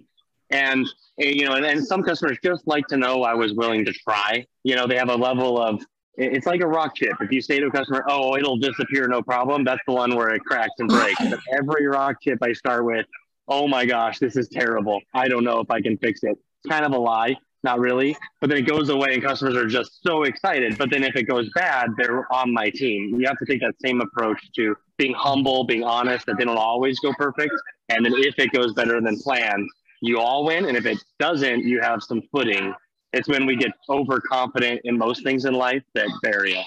[0.50, 0.86] and
[1.20, 3.92] eh, you know, and, and some customers just like to know I was willing to
[3.92, 4.46] try.
[4.64, 5.82] You know, they have a level of
[6.16, 7.12] it's like a rock chip.
[7.20, 10.30] If you say to a customer, "Oh, it'll disappear, no problem," that's the one where
[10.30, 11.16] it cracks and breaks.
[11.30, 13.06] But every rock chip I start with,
[13.48, 15.00] "Oh my gosh, this is terrible.
[15.14, 18.16] I don't know if I can fix it." It's kind of a lie, not really.
[18.40, 20.76] But then it goes away, and customers are just so excited.
[20.78, 23.18] But then if it goes bad, they're on my team.
[23.18, 26.26] You have to take that same approach to being humble, being honest.
[26.26, 27.54] That they don't always go perfect,
[27.88, 29.68] and then if it goes better than planned,
[30.00, 30.66] you all win.
[30.66, 32.74] And if it doesn't, you have some footing.
[33.12, 36.66] It's when we get overconfident in most things in life that bury us.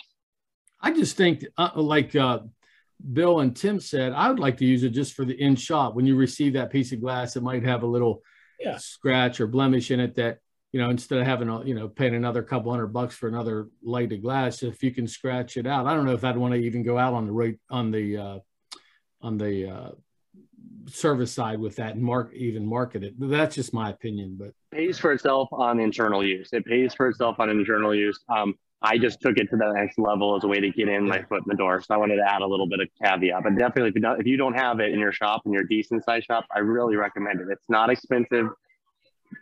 [0.81, 2.39] I just think, uh, like uh,
[3.11, 5.95] Bill and Tim said, I would like to use it just for the in shop.
[5.95, 8.21] When you receive that piece of glass, it might have a little
[8.59, 8.77] Yeah.
[8.77, 10.39] scratch or blemish in it that
[10.71, 13.67] you know instead of having a you know paying another couple hundred bucks for another
[13.83, 15.85] light of glass, if you can scratch it out.
[15.85, 18.17] I don't know if I'd want to even go out on the rate on the
[18.17, 18.39] uh,
[19.21, 19.91] on the uh,
[20.87, 23.13] service side with that and mark even market it.
[23.19, 26.49] That's just my opinion, but pays for itself on internal use.
[26.53, 28.19] It pays for itself on internal use.
[28.29, 31.07] Um, I just took it to the next level as a way to get in
[31.07, 31.81] my foot in the door.
[31.81, 33.41] So I wanted to add a little bit of caveat.
[33.43, 35.63] But definitely, if you don't, if you don't have it in your shop and you're
[35.63, 37.47] a decent size shop, I really recommend it.
[37.49, 38.49] It's not expensive.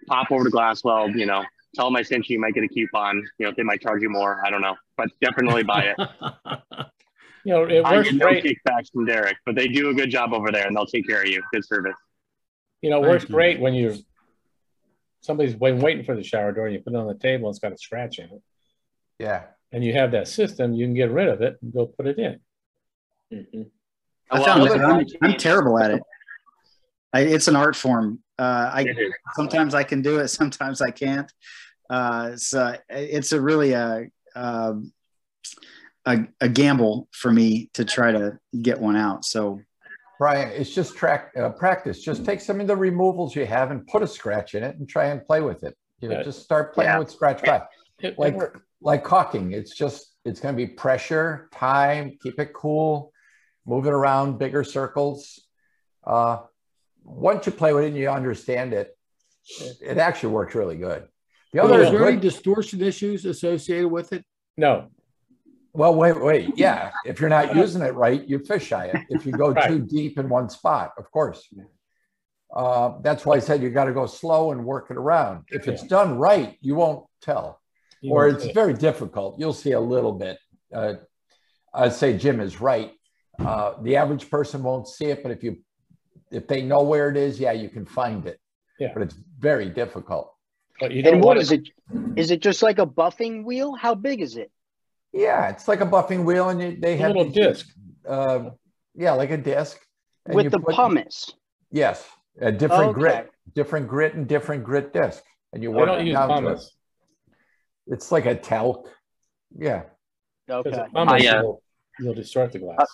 [0.08, 1.16] Pop over to glass weld.
[1.16, 1.44] You know,
[1.76, 2.36] tell them I sent you.
[2.36, 3.28] You might get a coupon.
[3.40, 4.46] You know, they might charge you more.
[4.46, 6.10] I don't know, but definitely buy it.
[7.44, 8.44] You know, it works I works get no great.
[8.44, 11.24] kickbacks from Derek, but they do a good job over there, and they'll take care
[11.24, 11.42] of you.
[11.52, 11.96] Good service.
[12.84, 13.30] You know, it Thank works you.
[13.30, 13.96] great when you're
[15.22, 17.54] somebody's been waiting for the shower door and you put it on the table and
[17.54, 18.42] it's got a scratch in it.
[19.22, 19.44] Yeah.
[19.72, 22.18] And you have that system, you can get rid of it and go put it
[22.20, 22.40] in.
[23.32, 23.62] Mm-hmm.
[24.32, 24.86] I Well, found another that
[25.22, 26.02] I'm, I'm terrible at it.
[27.14, 28.20] I, it's an art form.
[28.40, 28.86] Uh, I
[29.36, 31.32] sometimes I can do it, sometimes I can't.
[31.90, 34.92] Uh, so it's a really a, um,
[36.06, 39.24] a a gamble for me to try to get one out.
[39.26, 39.60] So
[40.18, 42.02] Brian, it's just track uh, practice.
[42.02, 44.88] Just take some of the removals you have and put a scratch in it and
[44.90, 45.76] try and play with it.
[46.00, 47.00] You know, just start playing Yeah.
[47.00, 47.64] with scratch five.
[48.00, 48.62] It, it Like works.
[48.82, 49.52] Like caulking.
[49.54, 53.12] It's just it's going to be pressure, time, keep it cool,
[53.66, 55.40] move it around bigger circles.
[56.06, 56.40] Uh,
[57.04, 58.96] once you play with it and you understand it,
[59.60, 61.08] it, it actually works really good.
[61.54, 64.24] The Are other there is any good- distortion issues associated with it?
[64.58, 64.88] No,
[65.74, 66.58] Well, wait, wait.
[66.58, 66.92] Yeah.
[67.06, 69.02] If you're not using it right, you fisheye it.
[69.10, 69.68] If you go Right.
[69.70, 71.48] too deep in one spot, of course.
[72.54, 75.46] Uh, that's why I said you got to go slow and work it around.
[75.50, 77.61] If it's done right, you won't tell,
[78.02, 78.54] you or it's it.
[78.54, 79.40] very difficult.
[79.40, 80.38] You'll see a little bit.
[80.74, 80.94] Uh,
[81.74, 82.92] I'd say Jim is right.
[83.40, 85.58] Uh, the average person won't see it, but if you
[86.32, 88.40] if they know where it is, yeah, you can find it.
[88.80, 88.90] Yeah.
[88.94, 90.34] But it's very difficult.
[90.80, 91.70] But you don't And what want is it?
[92.16, 93.76] Is it just like a buffing wheel?
[93.76, 94.52] How big is it?
[95.14, 97.68] Yeah, it's like a buffing wheel, and you, they a have little disc.
[98.08, 98.52] Uh,
[98.96, 99.78] yeah, like a disc.
[100.26, 101.32] And With the put- pumice.
[101.72, 102.08] Yes,
[102.42, 103.00] a different Okay.
[103.00, 105.24] grit, different grit and different grit disc.
[105.54, 106.38] And you I work don't it use down to it.
[106.42, 106.76] pumice.
[107.88, 108.88] It's like a talc.
[109.58, 109.84] Yeah.
[110.50, 110.70] Okay.
[110.72, 111.64] the pumice I, uh, will,
[112.00, 112.86] you'll distort the glass.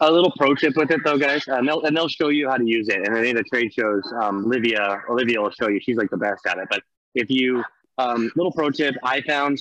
[0.00, 2.56] a little pro tip with it though, guys, and they'll and they'll show you how
[2.56, 3.06] to use it.
[3.06, 5.80] And any of the trade shows, um, Olivia Olivia will show you.
[5.80, 6.68] She's like the best at it.
[6.70, 6.82] But
[7.14, 7.62] if you
[7.98, 9.58] um, little pro tip, I found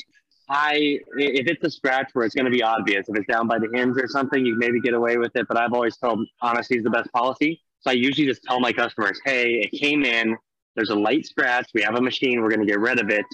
[0.49, 3.60] I if it's a scratch where it's going to be obvious, if it's down by
[3.60, 5.47] the hinge or something, you maybe get away with it.
[5.47, 7.62] But I've always told honesty is the best policy.
[7.82, 10.36] So I usually just tell my customers, hey, it came in.
[10.75, 11.69] There's a light scratch.
[11.73, 12.41] We have a machine.
[12.41, 13.25] We're going to get rid of it.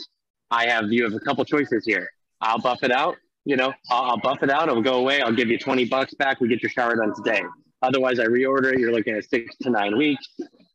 [0.52, 2.10] I have you have a couple choices here.
[2.42, 3.16] I'll buff it out.
[3.46, 4.70] You know, I'll, I'll buff it out.
[4.70, 5.22] It'll go away.
[5.22, 6.40] I'll give you 20 bucks back.
[6.40, 7.42] We get your shower done today.
[7.82, 8.80] Otherwise, I reorder it.
[8.80, 10.26] You're looking at six to nine weeks.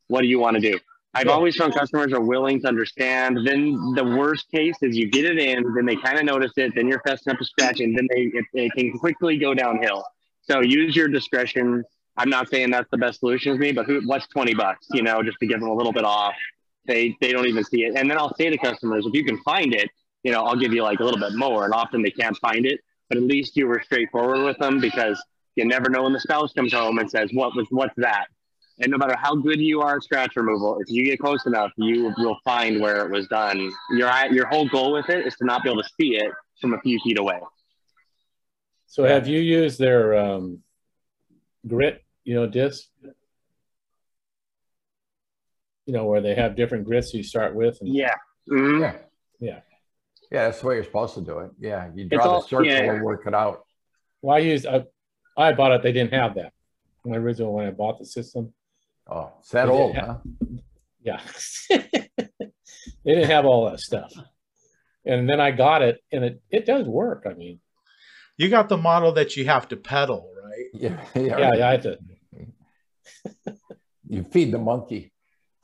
[0.09, 0.79] What do you want to do?
[1.15, 3.39] I've always found customers are willing to understand.
[3.45, 6.75] Then the worst case is you get it in, then they kind of notice it,
[6.75, 10.05] then you're fessing up a scratch, and then they it, it can quickly go downhill.
[10.43, 11.83] So use your discretion.
[12.17, 14.87] I'm not saying that's the best solution to me, but who, what's 20 bucks?
[14.93, 16.35] You know, just to give them a little bit off.
[16.89, 19.39] They they don't even see it, and then I'll say to customers, if you can
[19.43, 19.89] find it,
[20.25, 21.65] you know, I'll give you like a little bit more.
[21.65, 25.23] And often they can't find it, but at least you were straightforward with them because
[25.55, 28.27] you never know when the spouse comes home and says, "What was what's that?"
[28.81, 31.73] And no matter how good you are at scratch removal, if you get close enough,
[31.77, 33.71] you will find where it was done.
[33.91, 36.75] Your your whole goal with it is to not be able to see it from
[36.75, 37.41] a few feet away.
[38.87, 40.63] So have you used their um,
[41.67, 42.89] grit, you know, disc?
[45.89, 47.81] You know, where they have different grits you start with?
[47.81, 48.15] And, Yeah.
[48.47, 48.81] Mhm.
[48.83, 48.97] Yeah.
[49.41, 49.61] Yeah.
[50.31, 51.51] Yeah, that's the way you're supposed to do it.
[51.59, 52.93] Yeah, you It's draw all- the circle yeah.
[52.93, 53.65] and work it out.
[54.21, 54.85] Well, I used, I,
[55.35, 56.53] I bought it, they didn't have that.
[57.03, 58.53] When I originally, when I bought the system.
[59.07, 60.19] Oh, it's that They didn't old, have- huh?
[61.01, 61.21] Yeah.
[61.71, 64.13] they didn't have all that stuff.
[65.07, 67.25] And then I got it and it, it does work.
[67.25, 67.61] I mean,
[68.37, 70.67] You got the model that you have to pedal, right?
[70.75, 71.99] Yeah, yeah, yeah, I have to,
[74.07, 75.13] You feed the monkey.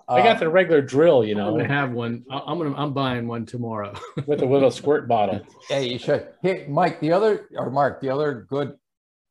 [0.09, 2.25] I got Uh, the regular drill, you I'm know, gonna have one.
[2.31, 2.75] I- I'm gonna.
[2.77, 3.95] I'm buying one tomorrow.
[4.27, 5.41] with a little squirt bottle.
[5.71, 6.29] Yeah, you should.
[6.43, 8.77] Hey, Mike, the other, or Mark, the other good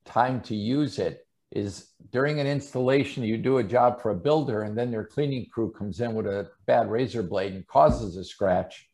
[0.05, 4.63] time to use it is during an installation, you do a job for a builder
[4.63, 8.23] and then their cleaning crew comes in with a bad razor blade and causes a
[8.23, 8.89] scratch.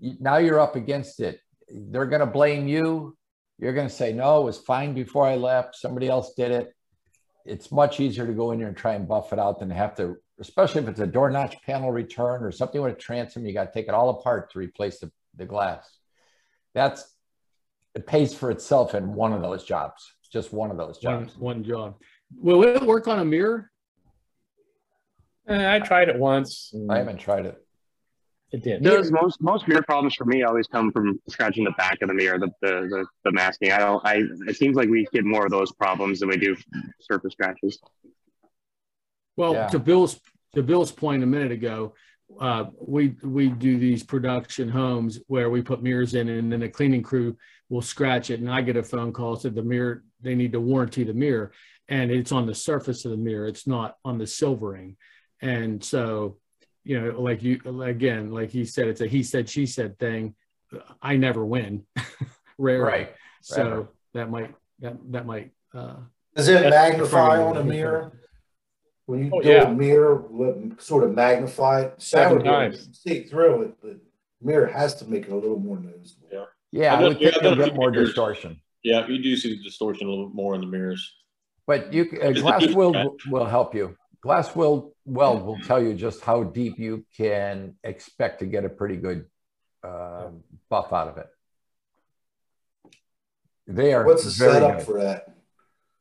[0.00, 1.40] Now you're up against it.
[1.68, 3.16] They're gonna blame you.
[3.58, 5.74] You're gonna say, no, it was fine before I left.
[5.74, 6.72] Somebody else did it.
[7.44, 9.96] It's much easier to go in there and try and buff it out than have
[9.96, 13.52] to, especially if it's a door notch panel return or something with a transom, you
[13.52, 15.98] gotta take it all apart to replace the, the glass.
[16.74, 17.14] That's,
[17.94, 21.36] it pays for itself in one of those jobs, just one of those jobs.
[21.38, 21.96] one job.
[22.36, 23.70] Will it work on a mirror?
[25.48, 26.74] Eh, I tried it once.
[26.90, 27.62] I haven't tried it.
[28.52, 28.82] It did.
[28.82, 32.14] Those most most mirror problems for me always come from scratching the back of the
[32.14, 33.72] mirror, the the, the, the masking.
[33.72, 34.06] I don't.
[34.06, 36.56] I it seems like we get more of those problems than we do
[37.00, 37.80] surface scratches.
[39.36, 39.68] Well, Yeah.
[39.68, 40.20] to Bill's
[40.54, 41.94] to Bill's point a minute ago,
[42.40, 46.68] uh, we we do these production homes where we put mirrors in, and then the
[46.68, 47.36] cleaning crew
[47.68, 50.60] will scratch it, and I get a phone call said the mirror they need to
[50.60, 51.52] warranty the mirror,
[51.88, 54.96] and it's on the surface of the mirror, it's not on the silvering,
[55.42, 56.38] and so
[56.84, 60.34] you know, like you again, like he said, it's a he said she said thing.
[61.02, 61.84] I never win,
[62.58, 62.82] rarely.
[62.84, 63.14] Right.
[63.42, 63.86] So Rarely.
[64.14, 65.50] that might that that might.
[65.74, 65.96] Uh,
[66.34, 67.66] Does it That's magnify on a good.
[67.68, 68.12] mirror?
[69.06, 69.68] When you Oh, do yeah.
[69.68, 71.94] a mirror, will sort of magnify it?
[72.02, 72.88] Seven times.
[72.92, 73.96] See through it, but
[74.40, 76.26] mirror has to make it a little more noticeable.
[76.72, 78.08] Yeah, I I would yeah, think I know you'll get more mirrors.
[78.08, 78.60] distortion.
[78.82, 81.14] Yeah, you do see the distortion a little bit more in the mirrors.
[81.66, 83.96] But you, uh, glass will will help you.
[84.20, 88.68] Glass will weld will tell you just how deep you can expect to get a
[88.68, 89.26] pretty good
[89.84, 90.30] uh,
[90.68, 91.28] buff out of it.
[93.68, 94.86] They are What's the setup good.
[94.86, 95.35] for that?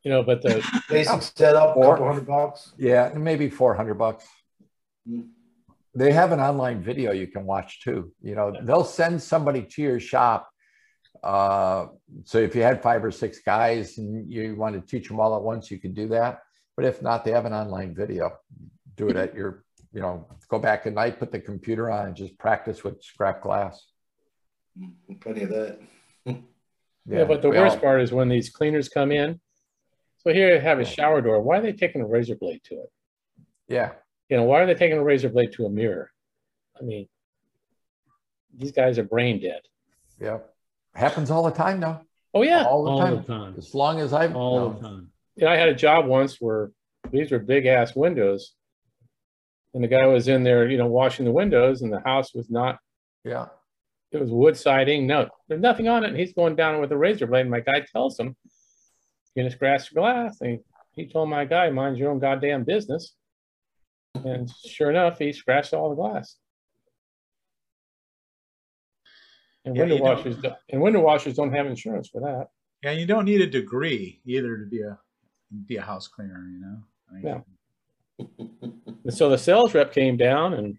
[0.06, 2.74] You know, but the Basic setup, a Or- couple hundred bucks?
[2.78, 4.26] Yeah, maybe four hundred bucks.
[5.06, 5.22] Hmm.
[5.96, 8.12] They have an online video you can watch too.
[8.22, 10.48] You know, they'll send somebody to your shop.
[11.24, 11.88] Uh,
[12.26, 15.36] so if you had five or six guys and you want to teach them all
[15.36, 16.42] at once, you could do that.
[16.76, 18.34] But if not, they have an online video.
[18.98, 19.64] Do it at your,
[19.94, 23.42] you know, go back at night, put the computer on, and just practice with scrap
[23.42, 23.88] glass.
[25.22, 25.80] Plenty of that.
[27.08, 29.40] Yeah, but the worst all- part is when these cleaners come in.
[30.26, 31.40] So here you have a shower door.
[31.42, 32.92] Why are they taking a razor blade to it?
[33.68, 33.92] Yeah,
[34.30, 36.12] You know, why are they taking a razor blade to a mirror?
[36.80, 37.08] I mean,
[38.58, 39.62] these guys are brain dead.
[40.20, 40.40] yeah,
[40.96, 42.00] happens all the time though.
[42.34, 42.64] Oh yeah.
[42.66, 43.16] all the all time.
[43.18, 43.56] the time.
[43.58, 44.76] As long as I've All known.
[44.76, 45.12] the time.
[45.36, 46.72] Yeah, I had a job once where
[47.12, 48.54] these were big ass windows.
[49.74, 52.50] And the guy was in there, you know, washing the windows and the house was
[52.50, 52.78] not,
[53.24, 53.48] Yeah,
[54.12, 55.06] it was wood siding.
[55.08, 56.10] No, there's nothing on it.
[56.10, 57.42] And he's going down with a razor blade.
[57.42, 58.36] And my guy tells him,
[59.36, 60.40] you're gonna scratch the glass.
[60.42, 60.60] And
[60.94, 63.16] he, told my guy, mind your own goddamn business.
[64.14, 66.38] And sure enough, he scratched all the glass.
[69.66, 72.48] And Yeah, window washers, do- and window washers don't have insurance for that.
[72.82, 74.98] Yeah, you don't need a degree either to be a
[75.66, 76.48] be a house cleaner.
[76.50, 76.78] You know.
[77.10, 77.42] I mean, Yeah.
[79.04, 80.78] And so the sales rep came down and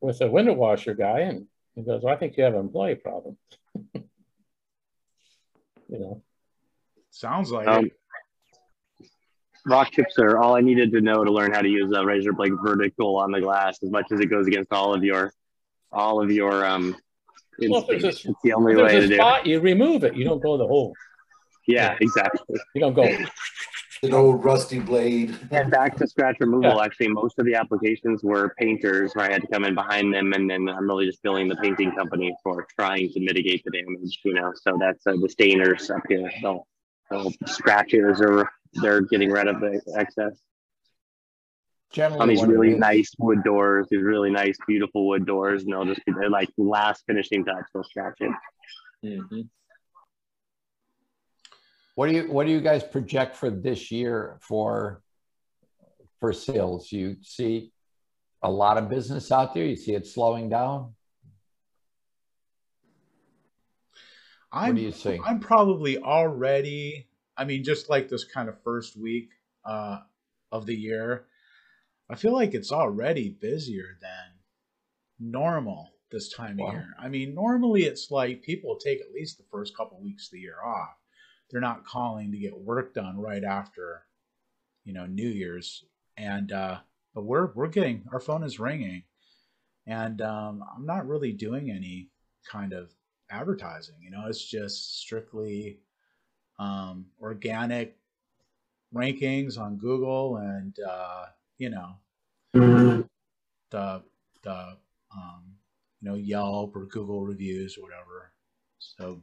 [0.00, 2.96] with a window washer guy and He goes, well, I think you have an employee
[2.96, 3.38] problem.
[3.94, 4.02] you
[5.88, 6.22] know.
[7.12, 7.90] Sounds like Um,
[9.66, 12.32] rock chips are all I needed to know to learn how to use a razor
[12.32, 15.32] blade vertical on the glass as much as it goes against all of your
[15.92, 16.96] all of your um
[17.60, 19.46] Well, it's a- it's the only way to a do it.
[19.46, 20.16] you remove it.
[20.16, 20.94] You don't go the whole.
[21.68, 22.58] Yeah, exactly.
[22.74, 23.06] You don't go.
[24.02, 25.36] An old rusty blade.
[25.52, 26.82] And back to scratch removal, Yeah.
[26.84, 30.32] actually, most of the applications were painters where I had to come in behind them,
[30.32, 34.18] and then I'm really just billing the painting company for trying to mitigate the damage,
[34.24, 34.52] you know.
[34.56, 36.28] So that's uh, the stainers up here.
[36.42, 36.66] They'll,
[37.12, 40.40] they'll scratches or they're getting rid of the excess
[41.92, 45.72] Generally, on these really is- nice wood doors, these really nice, beautiful wood doors, and
[45.72, 48.32] they'll just be they're like last finishing touch, they'll scratch it.
[49.04, 49.48] Mhm.
[51.94, 55.02] What do you what do you guys project for this year for
[56.18, 56.90] for sales?
[56.90, 57.72] You see
[58.42, 59.66] a lot of business out there.
[59.66, 60.94] You see it slowing down.
[64.52, 64.92] I'm, what do you?
[65.24, 69.30] I'm probably already, I mean, just like this kind of first week
[69.64, 70.00] uh,
[70.50, 71.26] of the year,
[72.10, 74.38] I feel like it's already busier than
[75.18, 76.66] normal this time Wow.
[76.66, 76.88] of year.
[76.98, 80.40] I mean, normally it's like people take at least the first couple weeks of the
[80.40, 80.96] year off.
[81.50, 84.02] They're not calling to get work done right after,
[84.84, 85.84] you know, New Year's.
[86.16, 86.78] And, uh,
[87.14, 89.04] but we're, we're getting, our phone is ringing.
[89.86, 92.10] And um, I'm not really doing any
[92.50, 92.92] kind of
[93.32, 93.96] advertising.
[94.00, 95.80] You know, it's just strictly
[96.58, 97.96] um, organic
[98.94, 101.24] rankings on Google and uh,
[101.58, 101.96] you know
[103.70, 104.02] the
[104.42, 104.76] the
[105.16, 105.42] um,
[106.00, 108.32] you know Yelp or Google reviews or whatever.
[108.78, 109.22] So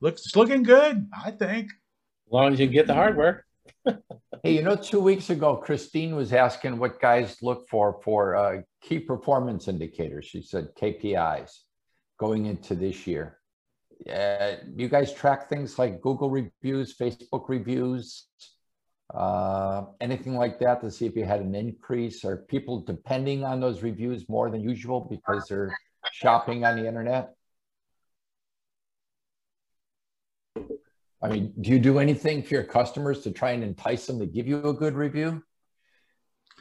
[0.00, 1.70] looks it's looking good, I think.
[2.26, 3.44] As long as you get the hardware.
[4.42, 8.62] Hey, you know, two weeks ago, Christine was asking what guys look for for uh,
[8.80, 10.24] key performance indicators.
[10.24, 11.50] She said KPIs
[12.20, 13.38] going into this year.
[14.08, 18.26] Uh, you guys track things like Google reviews, Facebook reviews,
[19.14, 22.22] uh, anything like that to see if you had an increase?
[22.24, 25.74] Are people depending on those reviews more than usual because they're
[26.12, 27.30] shopping on the internet?
[31.22, 34.26] I mean, do you do anything for your customers to try and entice them to
[34.26, 35.42] give you a good review?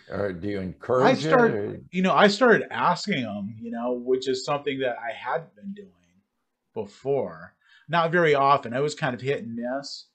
[0.10, 1.28] Or do you I encourage it?
[1.30, 5.12] start, or- you know, I started asking them, you know, which is something that I
[5.14, 5.90] hadn't been doing
[6.74, 7.54] before.
[7.88, 8.74] Not very often.
[8.74, 10.06] I was kind of hit and miss.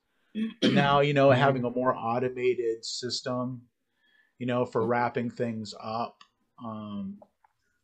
[0.61, 3.63] But now, you know, having a more automated system,
[4.39, 6.23] you know, for wrapping things up,
[6.65, 7.19] um,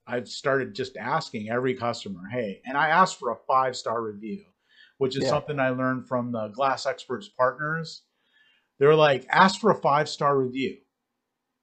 [0.07, 4.45] I've started just asking every customer, hey, and I asked for a five star review,
[4.99, 5.31] which is Yeah.
[5.31, 8.03] something I learned from the Glass Experts partners.
[8.79, 10.79] They're like, ask for a five star review.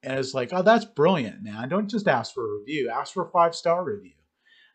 [0.03, 1.69] And it's like, oh, that's brilliant, man.
[1.69, 4.13] Don't just ask for a review, ask for a five star review.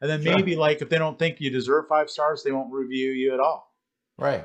[0.00, 0.34] And then Sure.
[0.34, 3.40] maybe, like, if they don't think you deserve five stars, they won't review you at
[3.40, 3.72] all.
[4.18, 4.44] Right.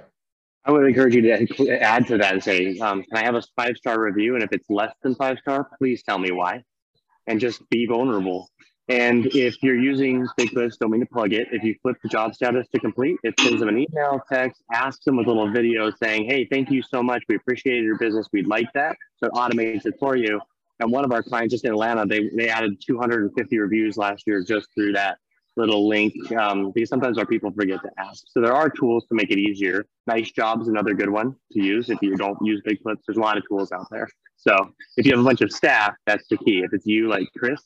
[0.66, 3.42] I would encourage you to add to that and say, um, can I have a
[3.56, 4.36] five star review?
[4.36, 6.64] And if it's less than five star, please tell me why.
[7.26, 8.50] And just be vulnerable.
[8.90, 11.48] And if you're using BidFlips, don't mean to plug it.
[11.52, 15.04] If you flip the job status to complete, it sends them an email, text, asks
[15.04, 17.24] them with a little video saying, hey, thank you so much.
[17.28, 18.28] We appreciate your business.
[18.32, 18.96] We'd like that.
[19.18, 20.40] So it automates it for you.
[20.80, 24.44] And one of our clients just in Atlanta, they, they added 250 reviews last year
[24.44, 25.18] just through that
[25.56, 28.26] little link um, because sometimes our people forget to ask.
[28.30, 29.86] So there are tools to make it easier.
[30.08, 32.98] NiceJob's another good one to use if you don't use BidFlips.
[33.08, 34.08] There's a lot of tools out there.
[34.36, 34.56] So
[34.98, 36.60] if you have a bunch of staff, that's the key.
[36.60, 37.60] If it's you like Chris,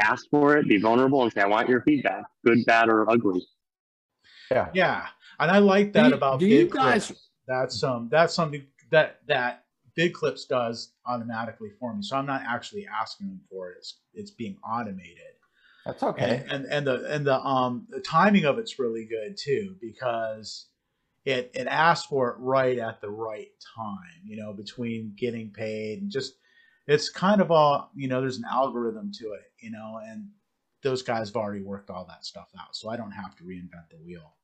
[0.00, 3.46] ask for it, be vulnerable, and say, "I want your feedback, good, bad, or ugly."
[4.50, 4.68] Yeah.
[4.74, 5.06] Yeah,
[5.38, 7.30] and I like that Do you- about do you guys- clips.
[7.46, 9.65] That's um that's something that that
[9.98, 12.02] BidFlips does automatically for me.
[12.02, 13.76] So I'm not actually asking them for it.
[13.78, 15.36] It's it's being automated.
[15.84, 16.44] That's okay.
[16.48, 20.66] And, and and the and the um the timing of it's really good too because
[21.24, 24.22] it it asks for it right at the right time.
[24.24, 26.34] You know, between getting paid and just
[26.86, 28.20] it's kind of all you know.
[28.20, 29.52] There's an algorithm to it.
[29.60, 30.28] You know, and
[30.82, 33.90] those guys have already worked all that stuff out, so I don't have to reinvent
[33.90, 34.34] the wheel.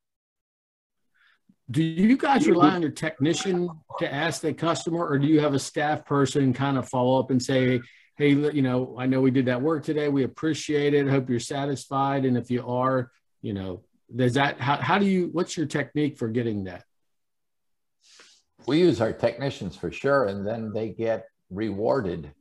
[1.73, 5.55] Do you guys rely on your technician to ask the customer, or do you have
[5.55, 7.81] a staff person kind of follow up and say,
[8.19, 10.11] "Hey, you know, I know we did that work today.
[10.11, 11.09] We appreciate it.
[11.09, 13.11] Hope you're satisfied." And if you are,
[13.41, 15.31] you know, does that how how do you?
[15.33, 16.85] What's your technique for getting that?
[18.67, 22.33] We use our technicians for sure, and then they get rewarded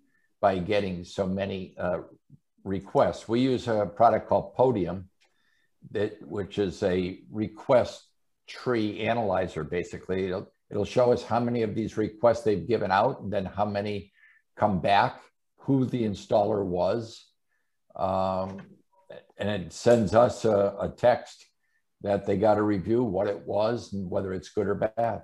[0.42, 2.00] by getting so many uh,
[2.66, 3.30] requests.
[3.30, 5.10] We use a product called Podium,
[5.92, 8.08] that which is a request
[8.52, 9.64] tree analyzer.
[9.64, 13.46] Basically, it'll it'll show us how many of these requests they've given out, and then
[13.46, 14.12] how many
[14.56, 15.22] come back,
[15.60, 17.26] who the installer was,
[17.96, 18.62] um,
[19.38, 21.46] and it sends us a, a text
[22.02, 25.22] that they got to review what it was and whether it's good or bad.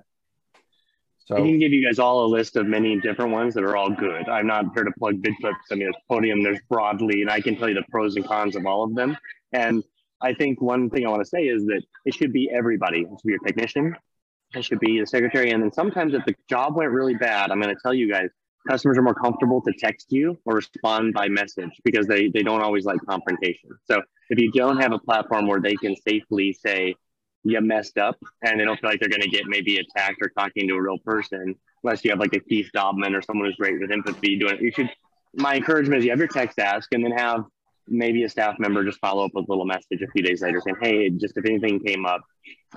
[1.26, 3.76] So I can give you guys all a list of many different ones that are
[3.76, 4.30] all good.
[4.30, 5.56] I'm not here to plug BidFlips.
[5.72, 8.56] I mean, there's Podium, there's Broadly, and I can tell you the pros and cons
[8.56, 9.18] of all of them.
[9.52, 9.84] And
[10.22, 13.02] I think one thing I want to say is that it should be everybody.
[13.02, 13.96] It should be your technician,
[14.56, 17.62] it should be the secretary, and then sometimes if the job went really bad, I'm
[17.62, 18.30] going to tell you guys,
[18.68, 22.62] customers are more comfortable to text you or respond by message because they they don't
[22.62, 23.70] always like confrontation.
[23.86, 26.96] So if you don't have a platform where they can safely say
[27.44, 30.30] you messed up and they don't feel like they're going to get maybe attacked or
[30.30, 33.56] talking to a real person unless you have like a Keith Dobman or someone who's
[33.56, 34.62] great with empathy doing it.
[34.62, 34.90] You should,
[35.36, 37.46] my encouragement is you have your text ask and then have
[37.88, 40.62] maybe a staff member just follow up with a little message a few days later
[40.64, 42.22] saying, Hey, just if anything came up.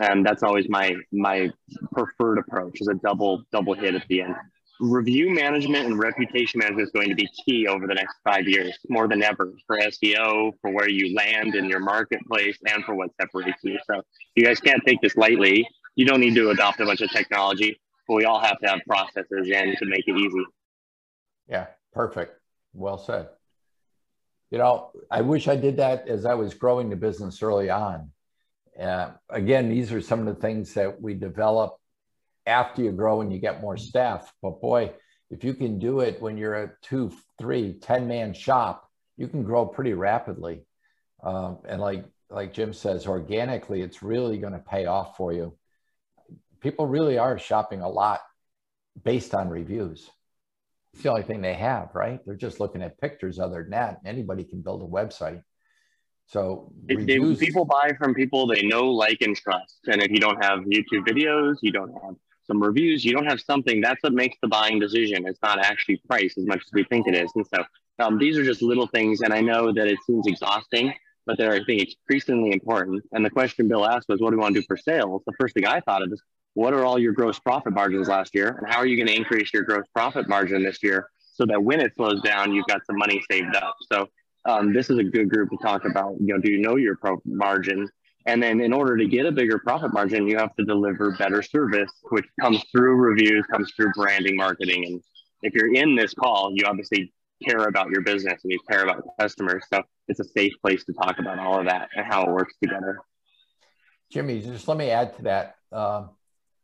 [0.01, 1.51] And that's always my, my
[1.93, 4.35] preferred approach is a double, double hit at the end
[4.81, 8.77] review management and reputation management is going to be key over the next five years,
[8.89, 13.11] more than ever for SEO, for where you land in your marketplace, and for what
[13.21, 13.79] separates you.
[13.87, 14.03] So
[14.35, 15.69] you guys can't take this lightly.
[15.97, 18.81] You don't need to adopt a bunch of technology, but we all have to have
[18.89, 20.45] processes in to make it easy.
[21.47, 22.41] Yeah, perfect.
[22.73, 23.29] Well said.
[24.51, 28.11] You know, I wish I did that as I was growing the business early on.
[28.79, 31.77] Uh, again, these are some of the things that we develop
[32.47, 34.33] after you grow and you get more staff.
[34.43, 34.93] But boy,
[35.31, 39.45] if you can do it when you're a two, three, 10 man shop, you can
[39.45, 40.63] grow pretty rapidly.
[41.23, 45.55] Um, and like, like Jim says, organically, it's really going to pay off for you.
[46.61, 48.21] People really are shopping a lot
[49.05, 50.11] based on reviews.
[50.93, 52.21] It's the only thing they have, right?
[52.27, 54.01] They're just looking at pictures other than that.
[54.05, 55.43] Anybody can build a website.
[56.27, 57.39] So they, reviews...
[57.39, 59.79] people buy from people they know, like, and trust.
[59.87, 62.15] And if you don't have YouTube videos, you don't have
[62.47, 65.27] some reviews, you don't have something, that's what makes the buying decision.
[65.27, 67.31] It's not actually price as much as we think it is.
[67.37, 67.65] And so
[68.01, 69.21] um, these are just little things.
[69.21, 70.93] And I know that it seems exhausting,
[71.27, 73.05] but they're, I think, increasingly important.
[73.13, 75.23] And the question Bill asked was, what do we want to do for sales?
[75.27, 76.21] The first thing I thought of is,
[76.55, 78.57] what are all your gross profit margins last year?
[78.59, 81.63] And how are you going to increase your gross profit margin this year so that
[81.63, 83.77] when it slows down, you've got some money saved up?
[83.91, 84.09] So
[84.47, 86.17] um, this is a good group to talk about.
[86.21, 87.89] You know, do you know your pro- margin?
[88.27, 91.43] And then in order to get a bigger profit margin, you have to deliver better
[91.43, 94.85] service, which comes through reviews, comes through branding, marketing.
[94.85, 95.03] And
[95.43, 99.03] if you're in this call, you obviously care about your business and you care about
[99.19, 99.65] customers.
[99.73, 102.55] So it's a safe place to talk about all of that and how it works
[102.63, 102.99] together.
[104.11, 105.55] Jimmy, just let me add to that.
[105.73, 106.11] Um,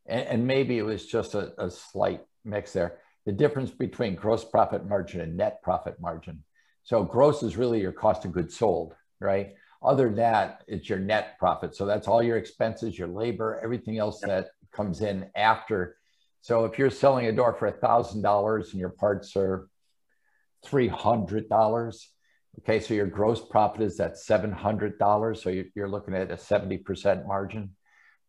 [0.09, 2.99] and, and, maybe it was just a, a slight mix there.
[3.25, 6.43] The difference between gross profit margin and net profit margin.
[6.85, 9.55] So gross is really your cost of goods sold, right?
[9.83, 11.75] Other than that, it's your net profit.
[11.75, 15.97] So that's all your expenses, your labor, everything else that comes in after.
[16.41, 19.69] So if you're selling a door for a thousand dollars and your parts are
[20.65, 22.11] three hundred dollars,
[22.61, 25.43] okay, so your gross profit is at seven hundred dollars.
[25.43, 27.77] So you're looking at a seventy percent margin.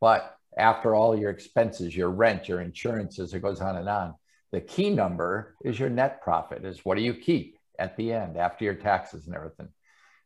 [0.01, 4.16] But after all your expenses, your rent, your insurances, it goes on and on.
[4.52, 6.66] The key number is your net profit.
[6.66, 9.70] Is what do you keep at the end after your taxes and everything.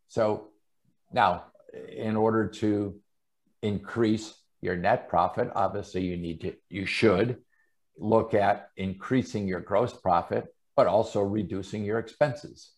[0.07, 0.49] So
[1.11, 1.45] now,
[1.89, 2.99] in order to
[3.61, 7.37] increase your net profit, obviously you need to, you should
[7.97, 12.71] look at increasing your gross profit, but also reducing your expenses.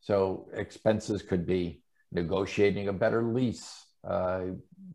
[0.00, 1.82] So expenses could be
[2.12, 4.42] negotiating a better lease, uh,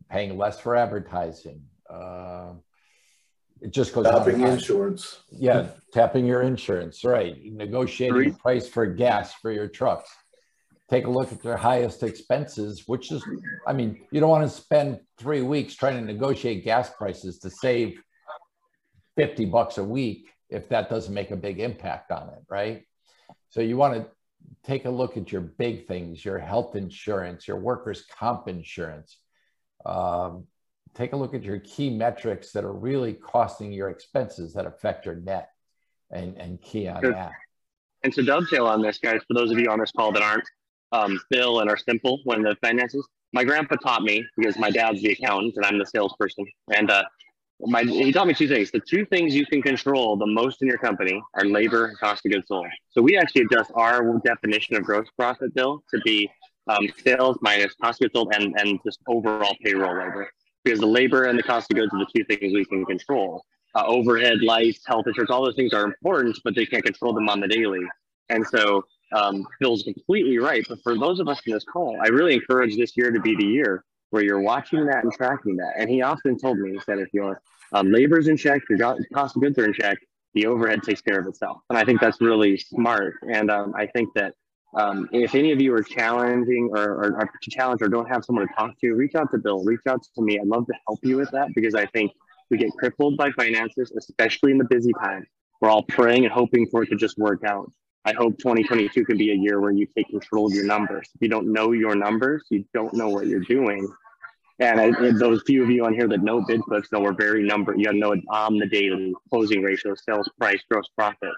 [0.08, 1.62] paying less for advertising.
[1.90, 2.52] Uh,
[3.60, 5.20] it just goes tapping insurance.
[5.30, 7.36] Yeah, tapping your insurance, right?
[7.44, 10.10] Negotiating price for gas for your trucks
[10.90, 13.24] take a look at their highest expenses, which is,
[13.66, 17.50] I mean, you don't want to spend three weeks trying to negotiate gas prices to
[17.50, 18.02] save
[19.16, 22.84] 50 bucks a week if that doesn't make a big impact on it, right?
[23.50, 24.08] So you want to
[24.64, 29.16] take a look at your big things, your health insurance, your workers' comp insurance.
[29.86, 30.46] Um,
[30.94, 35.06] take a look at your key metrics that are really costing your expenses that affect
[35.06, 35.50] your net
[36.10, 37.32] and, and key on that.
[38.02, 40.44] And to dovetail on this, guys, for those of you on this call that aren't
[40.92, 43.06] um, Bill and are simple when the finances.
[43.32, 46.46] My grandpa taught me because my dad's the accountant and I'm the salesperson.
[46.74, 47.04] And uh,
[47.60, 48.70] my, he taught me two things.
[48.70, 52.26] The two things you can control the most in your company are labor and cost
[52.26, 52.66] of goods sold.
[52.90, 56.28] So we actually adjust our definition of gross profit, Bill, to be
[56.66, 60.28] um, sales minus cost of goods sold and, and just overall payroll labor.
[60.64, 63.44] Because the labor and the cost of goods are the two things we can control.
[63.74, 67.28] Uh, overhead, lights, health insurance, all those things are important, but they can't control them
[67.28, 67.80] on the daily.
[68.28, 70.64] And so um, Phil's completely right.
[70.68, 73.36] But for those of us in this call, I really encourage this year to be
[73.36, 75.74] the year where you're watching that and tracking that.
[75.76, 77.40] And he often told me, he said, if your
[77.72, 79.98] um, labor's in check, your cost of goods are in check,
[80.34, 81.58] the overhead takes care of itself.
[81.70, 83.14] And I think that's really smart.
[83.32, 84.34] And um, I think that
[84.74, 88.46] um, if any of you are challenging or, or are challenged or don't have someone
[88.46, 90.38] to talk to, reach out to Bill, reach out to me.
[90.38, 92.12] I'd love to help you with that because I think
[92.50, 95.26] we get crippled by finances, especially in the busy time.
[95.60, 97.70] We're all praying and hoping for it to just work out.
[98.04, 101.08] I hope 2022 can be a year where you take control of your numbers.
[101.14, 103.86] If you don't know your numbers, you don't know what you're doing.
[104.58, 107.74] And, I, those few of you on here that know Bidflips know we're very number.
[107.76, 111.32] You know on the daily closing ratio, sales price, gross profit.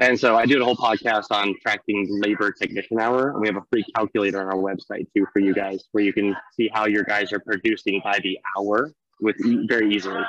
[0.00, 3.30] And so I do a whole podcast on tracking labor technician hour.
[3.30, 6.12] And we have a free calculator on our website too for you guys, where you
[6.12, 9.36] can see how your guys are producing by the hour with
[9.68, 10.22] very easily.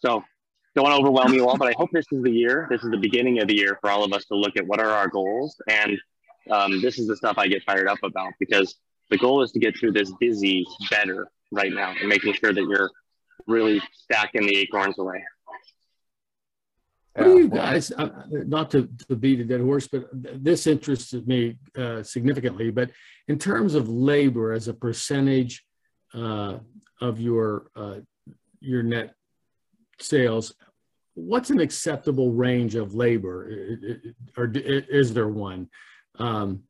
[0.00, 0.22] So
[0.74, 2.66] don't want to overwhelm you all, but I hope this is the year.
[2.70, 4.80] This is the beginning of the year for all of us to look at what
[4.80, 5.58] are our goals.
[5.68, 5.98] And
[6.50, 8.76] um, this is the stuff I get fired up about because
[9.08, 12.62] the goal is to get through this busy better right now and making sure that
[12.68, 12.90] you're
[13.46, 15.24] really stacking the acorns away.
[17.16, 21.26] What do you guys, uh, not to, to beat a dead horse, but this interested
[21.26, 22.90] me uh, significantly, but
[23.26, 25.64] in terms of labor as a percentage
[26.12, 26.58] uh,
[27.00, 27.96] of your, uh,
[28.60, 29.14] your net
[29.98, 30.54] sales,
[31.14, 33.78] what's an acceptable range of labor
[34.36, 35.70] or is there one?
[36.18, 36.64] Um,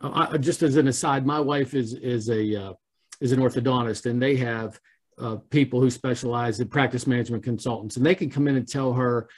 [0.00, 2.72] I, just as an aside, my wife is, is a, uh,
[3.20, 4.80] is an orthodontist and they have
[5.18, 8.92] uh, people who specialize in practice management consultants and they can come in and tell
[8.92, 9.28] her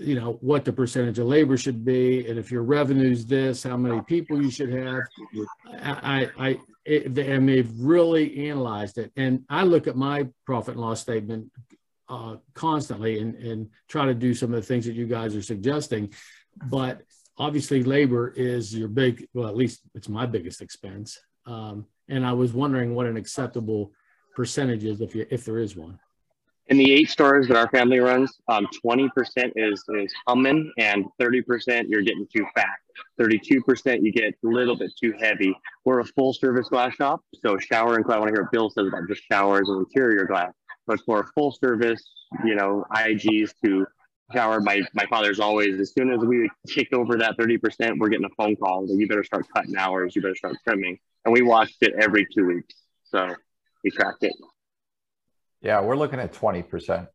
[0.00, 3.62] you know what the percentage of labor should be and if your revenue is this
[3.62, 5.02] how many people you should have.
[5.82, 9.12] I i and they've really analyzed it.
[9.16, 11.50] And i look at my profit and loss statement
[12.08, 15.42] uh, constantly and, and try to do some of the things that you guys are
[15.42, 16.12] suggesting.
[16.70, 17.02] But
[17.36, 21.18] obviously labor is your big well at least it's my biggest expense.
[21.46, 23.92] Um, and i was wondering what an acceptable
[24.34, 25.98] percentage is if you if there is one
[26.68, 29.08] in the eight stores that our family runs, um, 20%
[29.56, 32.76] is, is humming and 30% you're getting too fat.
[33.18, 35.54] 32% you get a little bit too heavy.
[35.84, 37.22] We're a full service glass shop.
[37.42, 39.86] So shower and glass, I want to hear what Bill says about just showers and
[39.86, 40.52] interior glass,
[40.86, 42.02] but for full service,
[42.44, 43.86] you know, IGs to
[44.34, 44.60] shower.
[44.60, 48.34] My, my father's always, as soon as we kick over that 30%, we're getting a
[48.36, 50.14] phone call that you better start cutting hours.
[50.14, 50.98] You better start trimming.
[51.24, 52.74] And we watched it every two weeks.
[53.04, 53.34] So
[53.82, 54.34] we tracked it.
[55.60, 57.08] Yeah, we're looking at 20%.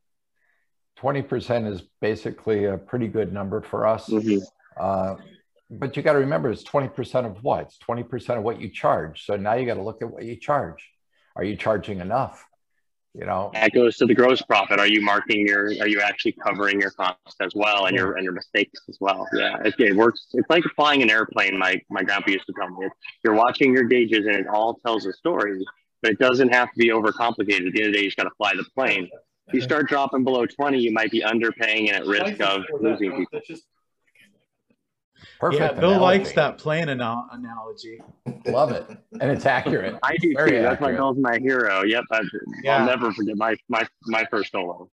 [1.00, 4.10] 20% is basically a pretty good number for us.
[4.10, 4.40] Mm-hmm.
[4.80, 5.16] Uh,
[5.70, 7.66] but you got to remember, it's 20% of what?
[7.66, 9.26] It's 20% of what you charge.
[9.26, 10.88] So now you got to look at what you charge.
[11.36, 12.46] Are you charging enough?
[13.16, 14.80] You know, that goes to the gross profit.
[14.80, 15.66] Are you marking your?
[15.66, 19.28] Are you actually covering your costs as well and your and your mistakes as well?
[19.36, 20.30] Yeah, it, it works.
[20.34, 21.56] It's like flying an airplane.
[21.56, 22.88] My my grandpa used to tell me.
[23.24, 25.64] You're watching your gauges and it all tells a story
[26.04, 27.40] but it doesn't have to be overcomplicated.
[27.40, 29.10] At the end of the day, you just got to fly the plane.
[29.48, 33.16] If you start dropping below 20, you might be underpaying and at risk of losing
[33.18, 33.40] people.
[35.40, 35.62] Perfect.
[35.62, 36.20] Yeah, Bill analogy.
[36.20, 38.02] likes that plane anal- analogy.
[38.46, 38.86] Love it,
[39.20, 39.98] and it's accurate.
[40.04, 40.56] I do Very too.
[40.58, 40.64] Accurate.
[40.64, 41.84] That's why Bill's my hero.
[41.84, 42.22] Yep, I,
[42.62, 42.78] yeah.
[42.78, 44.90] I'll never forget my my my first solo.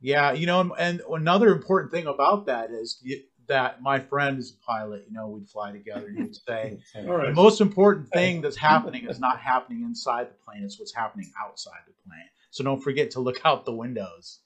[0.00, 4.38] Yeah, you know, and, and another important thing about that is you, that my friend
[4.38, 6.08] is a pilot, you know, we'd fly together.
[6.14, 7.26] He would say, right.
[7.26, 11.30] the most important thing that's happening is not happening inside the plane; it's what's happening
[11.40, 12.28] outside the plane.
[12.50, 14.40] So don't forget to look out the windows.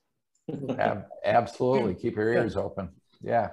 [1.24, 2.90] Absolutely, keep your ears open.
[3.22, 3.50] Yeah,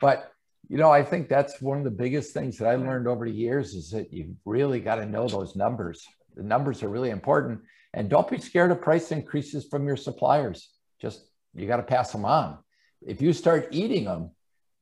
[0.00, 0.32] but
[0.68, 3.34] you know, I think that's one of the biggest things that I learned over the
[3.34, 6.06] years is that you really got to know those numbers.
[6.36, 7.60] The numbers are really important,
[7.92, 10.70] and don't be scared of price increases from your suppliers.
[11.00, 12.58] Just you got to pass them on.
[13.02, 14.30] If you start eating them,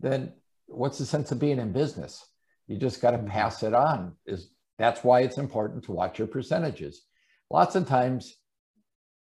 [0.02, 0.32] then
[0.66, 2.26] what's the sense of being in business?
[2.66, 3.28] You just got to mm-hmm.
[3.28, 4.16] pass it on.
[4.26, 7.02] Is that's why it's important to watch your percentages.
[7.50, 8.34] Lots of times,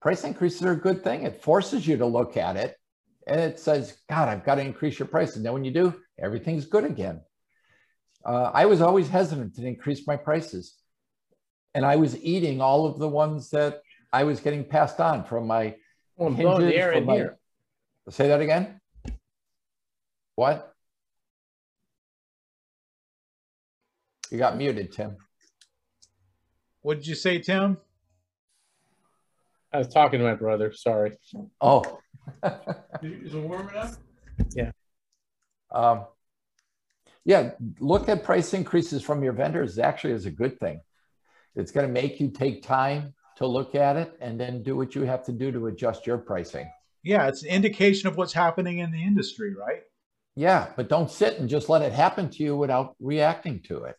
[0.02, 1.24] price increases are a good thing.
[1.24, 2.78] It forces you to look at it,
[3.26, 5.94] and it says, "God, I've got to increase your price." And then when you do,
[6.20, 7.22] everything's good again.
[8.26, 10.76] Uh, I was always hesitant to increase my prices,
[11.74, 15.48] and I was eating all of the ones that I was getting passed on from
[15.48, 15.76] my.
[16.18, 17.40] Well, hinges, in my, here.
[18.10, 18.77] Say that again.
[20.38, 20.72] What?
[24.30, 25.18] You got muted, Tim.
[26.84, 27.78] What did you say, Tim?
[29.74, 30.72] I was talking to my brother.
[30.72, 31.14] Sorry.
[31.60, 32.00] Oh.
[33.02, 33.98] Is it warm enough?
[34.54, 34.70] Yeah.
[35.72, 36.06] Um,
[37.26, 40.82] yeah, look at price increases from your vendors actually is a good thing.
[41.56, 44.94] It's going to make you take time to look at it and then do what
[44.94, 46.70] you have to do to adjust your pricing.
[47.02, 49.82] Yeah, it's an indication of what's happening in the industry, right?
[50.38, 53.96] Yeah, but don't sit and just let it happen to you without reacting to it.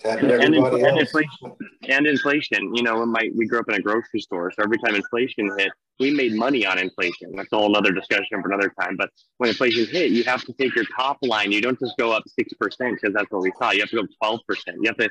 [0.00, 1.52] Tapping and, everybody and inflation
[1.88, 4.94] and inflation you know my we grew up in a grocery store so every time
[4.94, 7.32] inflation hit we made money on inflation.
[7.34, 10.52] That's a whole other discussion for another time but when inflation hit you have to
[10.52, 13.72] take your top line you don't just go up 6% because that's what we saw
[13.72, 15.06] you have to go up 12% you have to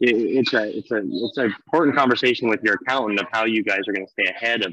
[0.00, 3.62] it, it's a it's a it's an important conversation with your accountant of how you
[3.62, 4.72] guys are going to stay ahead of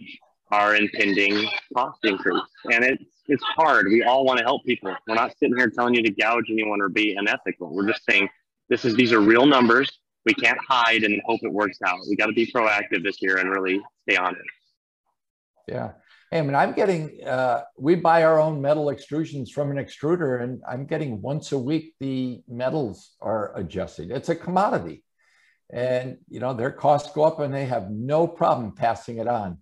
[0.51, 2.41] our impending cost increase
[2.71, 5.93] and it's it's hard we all want to help people we're not sitting here telling
[5.93, 8.27] you to gouge anyone or be unethical we're just saying
[8.69, 9.91] this is these are real numbers.
[10.25, 11.99] We can't hide and hope it works out.
[12.07, 14.41] We got to be proactive this year and really stay on it.
[15.67, 15.91] Yeah.
[16.31, 20.43] Hey, I mean, I'm getting, uh, we buy our own metal extrusions from an extruder,
[20.43, 24.11] and I'm getting once a week the metals are adjusted.
[24.11, 25.03] It's a commodity.
[25.71, 29.59] And, you know, their costs go up and they have no problem passing it on.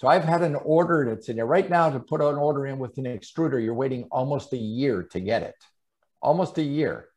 [0.00, 2.78] So I've had an order that's in there right now to put an order in
[2.78, 3.62] with an extruder.
[3.62, 5.56] You're waiting almost a year to get it,
[6.22, 7.10] almost a year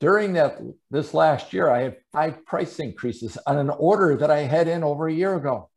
[0.00, 0.58] during that
[0.90, 4.84] this last year, I had five price increases on an order that I had in
[4.84, 5.70] over a year ago.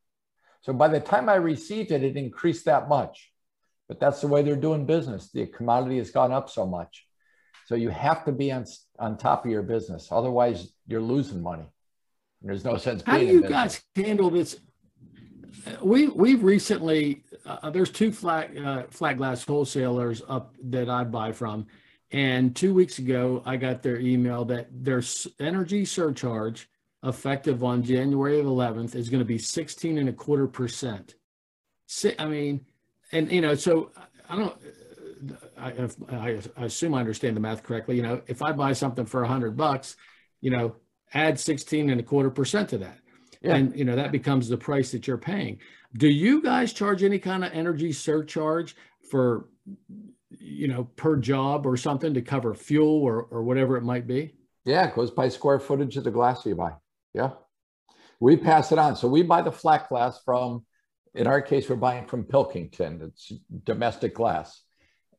[0.61, 3.31] So by the time I received it, it increased that much.
[3.87, 5.31] But that's the way they're doing business.
[5.31, 7.05] The commodity has gone up so much.
[7.65, 8.65] So you have to be on,
[8.99, 10.09] on top of your business.
[10.11, 11.63] Otherwise, you're losing money.
[12.41, 13.03] And There's no sense.
[13.05, 14.59] How do you guys handle this?
[15.81, 21.31] We we've recently uh, there's two flat uh, flat glass wholesalers up that I buy
[21.31, 21.67] from,
[22.11, 25.01] and two weeks ago, I got their email that their
[25.39, 26.69] energy surcharge
[27.03, 31.15] effective on January 11th is going to be 16 and a quarter percent.
[32.17, 32.65] I mean,
[33.11, 33.91] and you know, so
[34.29, 34.55] I don't,
[35.57, 35.71] I,
[36.11, 37.95] I, I assume I understand the math correctly.
[37.95, 39.95] You know, if I buy something for a hundred bucks,
[40.41, 40.75] you know,
[41.13, 42.98] add 16 and a quarter percent to that.
[43.41, 43.55] Yeah.
[43.55, 45.59] And you know that becomes the price that you're paying.
[45.97, 48.75] Do you guys charge any kind of energy surcharge
[49.09, 49.47] for
[50.31, 54.35] you know, per job or something to cover fuel or, or whatever it might be?
[54.65, 56.73] Yeah, it goes by square footage of the glass you buy.
[57.13, 57.31] Yeah.
[58.19, 58.95] We pass it on.
[58.95, 60.65] So we buy the flat glass from,
[61.15, 63.01] in our case, we're buying from Pilkington.
[63.01, 63.31] It's
[63.63, 64.61] domestic glass.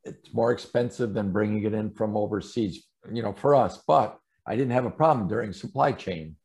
[0.05, 3.83] It's more expensive than bringing it in from overseas, you know, for us.
[3.87, 6.37] But I didn't have a problem during supply chain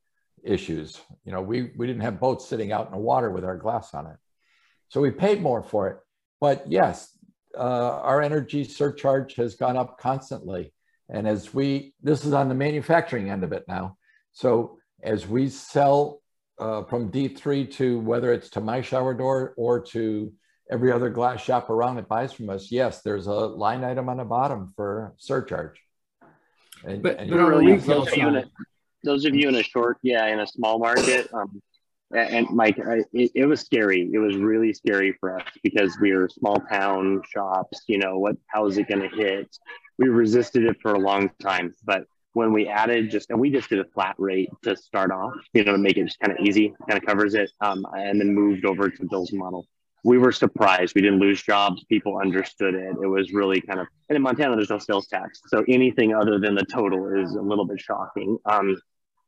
[0.46, 1.02] issues.
[1.26, 3.93] You know, we, we didn't have boats sitting out in the water with our glass
[3.93, 4.18] on it.
[4.89, 5.98] So we paid more for it.
[6.39, 7.18] But yes,
[7.58, 10.74] uh, our energy surcharge has gone up constantly.
[11.10, 13.98] And as we, this is on the manufacturing end of it now.
[14.34, 16.22] So as we sell
[16.60, 20.32] uh, from D3 to whether it's to my shower door or to
[20.72, 24.18] every other glass shop around that buys from us, yes, there's a line item on
[24.18, 25.80] the bottom for surcharge.
[26.84, 28.46] And, but, and but really, those, of a,
[29.06, 31.62] those of you in a short, yeah, in a small market, um,
[32.14, 34.10] and Mike, I, it, it, was scary.
[34.14, 37.84] It was really scary for us because we were small town shops.
[37.88, 38.36] You know, what?
[38.47, 39.58] How is it going to hit?
[39.97, 43.70] We resisted it for a long time, but when we added just and we just
[43.70, 46.45] did a flat rate to start off, you know, to make it just kind of
[46.45, 49.66] easy, kind of covers it, um, and then moved over to Bill's model.
[50.03, 50.93] We were surprised.
[50.95, 51.84] We didn't lose jobs.
[51.86, 52.95] People understood it.
[53.01, 55.41] It was really kind of, and in Montana, there's no sales tax.
[55.47, 58.38] So anything other than the total is a little bit shocking.
[58.45, 58.76] Um,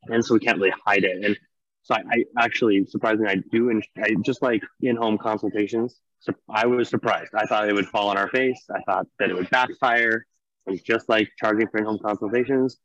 [0.10, 1.24] and so we can't really hide it.
[1.24, 1.38] And
[1.84, 6.00] so I, I actually, surprisingly, I do, and I just like in-home consultations.
[6.20, 7.32] So I was surprised.
[7.36, 8.62] I thought it would fall on our face.
[8.74, 10.26] I thought that it would backfire.
[10.66, 12.78] And just like charging for in-home consultations,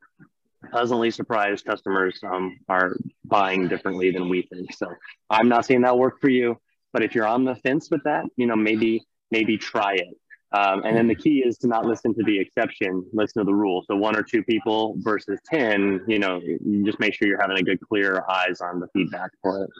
[0.70, 4.72] pleasantly surprised customers um, are buying differently than we think.
[4.72, 4.86] So
[5.28, 6.60] I'm not saying that work for you,
[6.92, 10.14] but if you're on the fence with that, you know, maybe maybe try it.
[10.54, 13.54] Um, and then the key is to not listen to the exception, listen to the
[13.54, 13.84] rule.
[13.88, 17.58] So one or two people versus 10, you know, you just make sure you're having
[17.58, 19.70] a good, clear eyes on the feedback for it.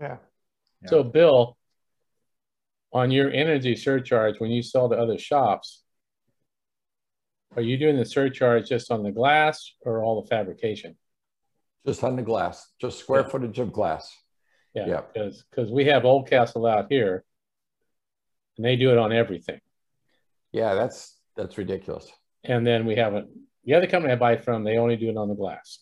[0.00, 0.16] Yeah.
[0.82, 0.88] yeah.
[0.88, 1.56] So Bill,
[2.92, 5.84] on your energy surcharge, when you sell to other shops,
[7.54, 10.96] are you doing the surcharge just on the glass or all the fabrication?
[11.86, 13.28] Just on the glass, just square yeah.
[13.28, 14.12] footage of glass.
[14.74, 15.42] Yeah, because yeah.
[15.50, 17.24] because we have Oldcastle out here,
[18.56, 19.60] and they do it on everything.
[20.52, 22.10] Yeah, that's that's ridiculous.
[22.44, 23.26] And then we have a,
[23.64, 24.64] the other company I buy from.
[24.64, 25.80] They only do it on the glass.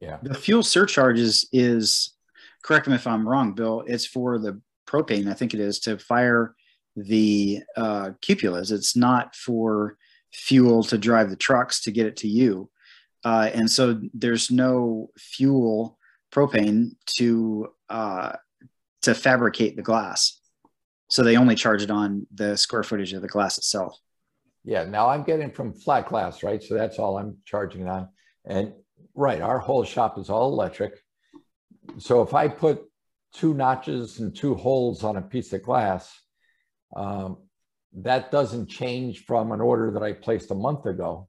[0.00, 0.18] Yeah.
[0.22, 2.14] The fuel surcharges is
[2.62, 3.84] correct me if I'm wrong, Bill.
[3.86, 5.30] It's for the propane.
[5.30, 6.54] I think it is to fire
[6.96, 8.72] the uh, cupolas.
[8.72, 9.96] It's not for
[10.32, 12.70] fuel to drive the trucks to get it to you.
[13.24, 15.98] Uh, and so there's no fuel
[16.32, 18.32] propane to uh,
[19.02, 20.40] to fabricate the glass.
[21.08, 23.96] So they only charge it on the square footage of the glass itself.
[24.64, 26.62] Yeah, now I'm getting from flat glass, right?
[26.62, 28.08] So that's all I'm charging it on.
[28.44, 28.72] And
[29.14, 30.94] right, our whole shop is all electric.
[31.98, 32.82] So if I put
[33.32, 36.12] two notches and two holes on a piece of glass,
[36.96, 37.38] um,
[37.98, 41.28] that doesn't change from an order that I placed a month ago.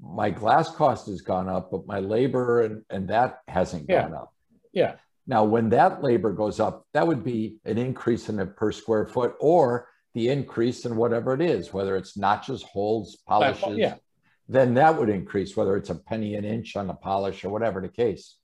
[0.00, 4.02] my glass cost has gone up, but my labor and, and that hasn't Yeah.
[4.02, 4.32] gone up.
[4.72, 4.94] Yeah.
[5.28, 9.06] Now, when that labor goes up, that would be an increase in it per square
[9.06, 13.76] foot or the increase in whatever it is, whether it's notches, holes, polishes.
[13.76, 13.96] yeah.
[14.48, 17.82] Then that would increase, whether it's a penny an inch on the polish or whatever
[17.82, 18.36] the case.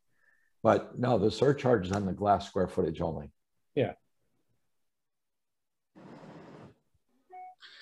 [0.62, 3.30] But no, the surcharge is on the glass square footage only.
[3.74, 3.92] Yeah.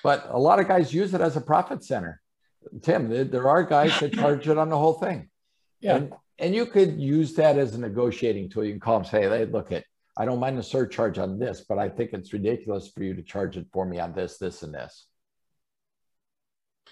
[0.05, 2.21] But a lot of guys use it as a profit center.
[2.83, 5.29] Tim, there, are guys that charge it on the whole thing.
[5.81, 5.97] Yeah.
[5.97, 8.65] And, and you could use that as a negotiating tool.
[8.65, 9.85] You can call them, say, hey, look at,
[10.17, 13.23] I don't mind the surcharge on this, but I think it's ridiculous for you to
[13.23, 15.07] charge it for me on this, this, and this.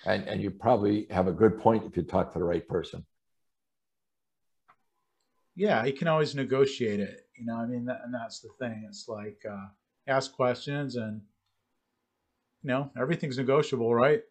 [0.06, 3.04] And, and you probably have a good point if you talk to the right person.
[5.56, 7.26] Yeah, you can always negotiate it.
[7.36, 8.84] You know, I mean, that, and that's the thing.
[8.88, 9.66] It's like uh,
[10.06, 11.20] ask questions, and
[12.62, 14.22] you know, everything's negotiable, right?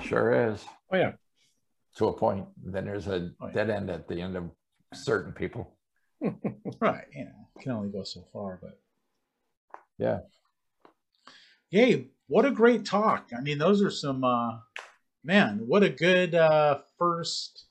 [0.00, 0.64] Sure is.
[0.90, 1.12] Oh yeah.
[1.96, 2.46] To a point.
[2.64, 3.52] Then there's a Oh, yeah.
[3.52, 4.50] dead end at the end of
[4.92, 5.76] certain people.
[6.80, 7.04] Right.
[7.14, 8.78] You know, can only go so far, but
[9.98, 10.20] Yeah.
[11.70, 13.30] Yay, what a great talk.
[13.36, 14.58] I mean, those are some uh
[15.22, 17.66] man, what a good uh first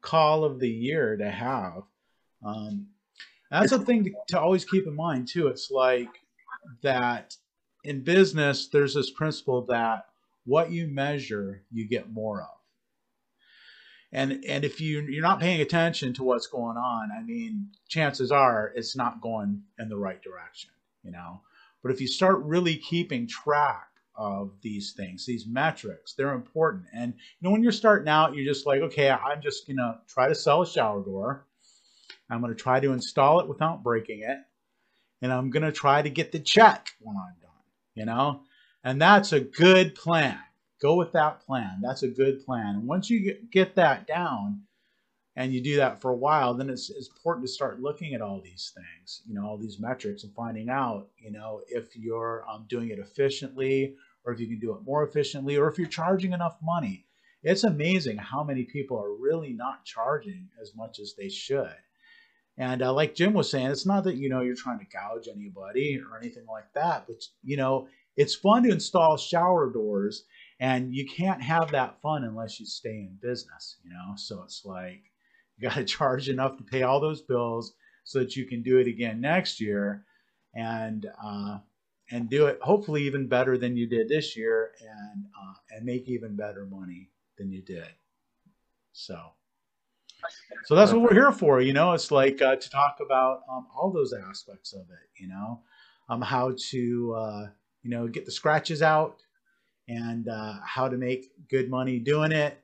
[0.00, 1.82] call of the year to have.
[2.44, 2.88] Um
[3.50, 5.46] that's a thing to, to always keep in mind too.
[5.48, 6.10] It's like
[6.82, 7.34] that
[7.84, 10.06] in business there's this principle that
[10.44, 12.55] what you measure you get more of.
[14.12, 18.30] And and if you you're not paying attention to what's going on, I mean, chances
[18.30, 20.70] are it's not going in the right direction,
[21.02, 21.42] you know.
[21.82, 26.84] But if you start really keeping track of these things, these metrics, they're important.
[26.94, 30.28] And you know, when you're starting out, you're just like, okay, I'm just gonna try
[30.28, 31.46] to sell a shower door.
[32.30, 34.38] I'm gonna try to install it without breaking it,
[35.20, 37.50] and I'm gonna try to get the check when I'm done.
[37.94, 38.42] You know,
[38.84, 40.38] and that's a good plan.
[40.80, 41.80] Go with that plan.
[41.82, 42.76] That's a good plan.
[42.76, 44.62] And once you get, that down,
[45.36, 48.22] and you do that for a while, then it's, it's important to start looking at
[48.22, 52.44] all these things, you know, all these metrics and finding out, you know, if you're
[52.48, 55.88] um, doing it efficiently or if you can do it more efficiently or if you're
[55.88, 57.04] charging enough money.
[57.42, 61.76] It's amazing how many people are really not charging as much as they should.
[62.58, 65.28] And uh, like Jim was saying, it's not that, you know, you're trying to gouge
[65.28, 70.24] anybody or anything like that, but, you know, it's fun to install shower doors
[70.60, 74.14] and you can't have that fun unless you stay in business, you know?
[74.16, 75.02] So it's like,
[75.56, 78.78] you got to charge enough to pay all those bills so that you can do
[78.78, 80.04] it again next year
[80.54, 81.58] and uh,
[82.10, 86.08] and do it hopefully even better than you did this year and uh, and make
[86.08, 87.88] even better money than you did.
[88.92, 89.18] So
[90.64, 91.92] so that's what we're here for you know?
[91.92, 95.60] It's like uh, to talk about um, all those aspects of it you know?
[96.08, 97.46] Um, how to uh,
[97.82, 99.20] you know get the scratches out
[99.88, 102.60] and uh, how to make good money doing it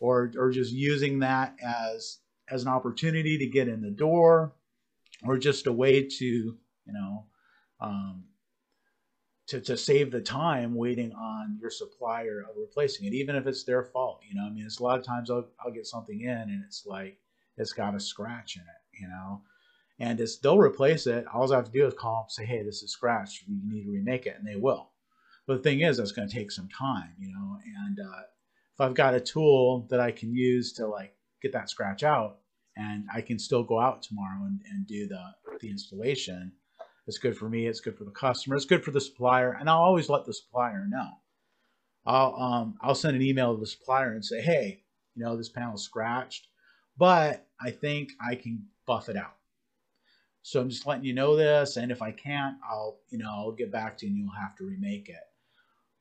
[0.00, 2.18] or or just using that as
[2.50, 4.52] as an opportunity to get in the door
[5.26, 7.24] or just a way to you know
[7.80, 8.24] um,
[9.46, 13.64] to, to save the time waiting on your supplier of replacing it even if it's
[13.64, 14.46] their fault you know?
[14.46, 17.18] I mean it's a lot of times i'll, I'll get something in and it's like
[17.56, 19.42] it's got a scratch in it you know?
[20.00, 21.26] And it's they'll replace it.
[21.32, 23.44] All i have to do is call them say hey this is scratched.
[23.48, 24.36] You need to remake it.
[24.38, 24.90] And they will
[25.48, 28.22] but the thing is that's going to take some time you know and uh,
[28.74, 32.38] if i've got a tool that i can use to like get that scratch out
[32.78, 35.20] and I can still go out tomorrow and, and do the,
[35.60, 36.52] the installation.
[37.08, 37.66] It's good for me.
[37.66, 38.54] It's good for the customer.
[38.54, 39.52] It's good for the supplier.
[39.52, 41.08] And I'll always let the supplier know.
[42.06, 44.82] I'll, um, I'll send an email to the supplier and say, hey,
[45.16, 46.46] you know, this panel's scratched,
[46.96, 49.34] but I think I can buff it out.
[50.42, 51.76] So I'm just letting you know this.
[51.76, 54.56] And if I can't, I'll, you know, I'll get back to you and you'll have
[54.56, 55.16] to remake it.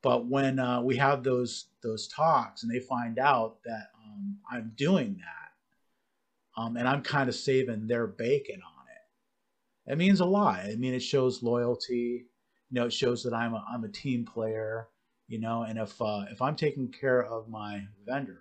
[0.04, 4.72] But when uh, we have those those talks and they find out that um, I'm
[4.76, 9.92] doing that, um, and I'm kind of saving their bacon on it.
[9.92, 10.60] It means a lot.
[10.60, 12.28] I mean, it shows loyalty.
[12.70, 14.88] You know, it shows that I'm a, I'm a team player.
[15.28, 18.40] You know, and if uh, if I'm taking care of my vendor,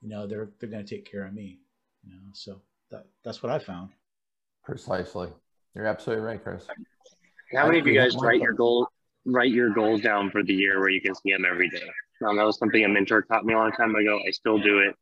[0.00, 1.60] you know, they're they're going to take care of me.
[2.04, 3.90] You know, so that that's what I found.
[4.64, 5.28] Precisely.
[5.74, 6.66] You're absolutely right, Chris.
[7.52, 8.88] How many of you guys write your goal,
[9.26, 11.88] write your goals down for the year where you can see them every day?
[12.26, 14.20] Um, that was something a mentor taught me a long time ago.
[14.26, 14.94] I still do it.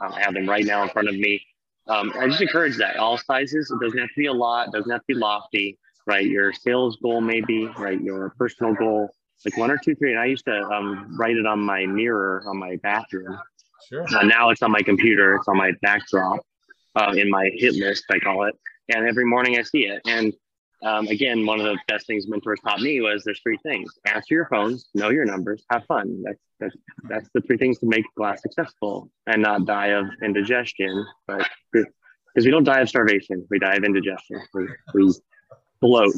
[0.00, 1.42] Um, I have them right now in front of me.
[1.88, 3.70] Um, I just encourage that all sizes.
[3.70, 4.68] It doesn't have to be a lot.
[4.68, 5.78] It doesn't have to be lofty.
[6.06, 7.66] Right, your sales goal maybe.
[7.78, 9.10] Right, your personal goal,
[9.44, 10.12] like one or two, three.
[10.12, 13.38] And I used to um, write it on my mirror on my bathroom.
[13.88, 14.06] Sure.
[14.14, 15.36] Uh, now it's on my computer.
[15.36, 16.40] It's on my backdrop
[16.96, 18.54] uh, in my hit list, I call it.
[18.88, 20.00] And every morning I see it.
[20.06, 20.32] And
[20.82, 24.34] um, again, one of the best things mentors taught me was there's three things: answer
[24.34, 26.22] your phones, know your numbers, have fun.
[26.24, 26.76] That's that's
[27.08, 31.06] that's the three things to make glass successful and not die of indigestion.
[31.26, 34.40] But because we don't die of starvation, we die of indigestion.
[34.54, 35.12] We, we
[35.80, 36.14] bloat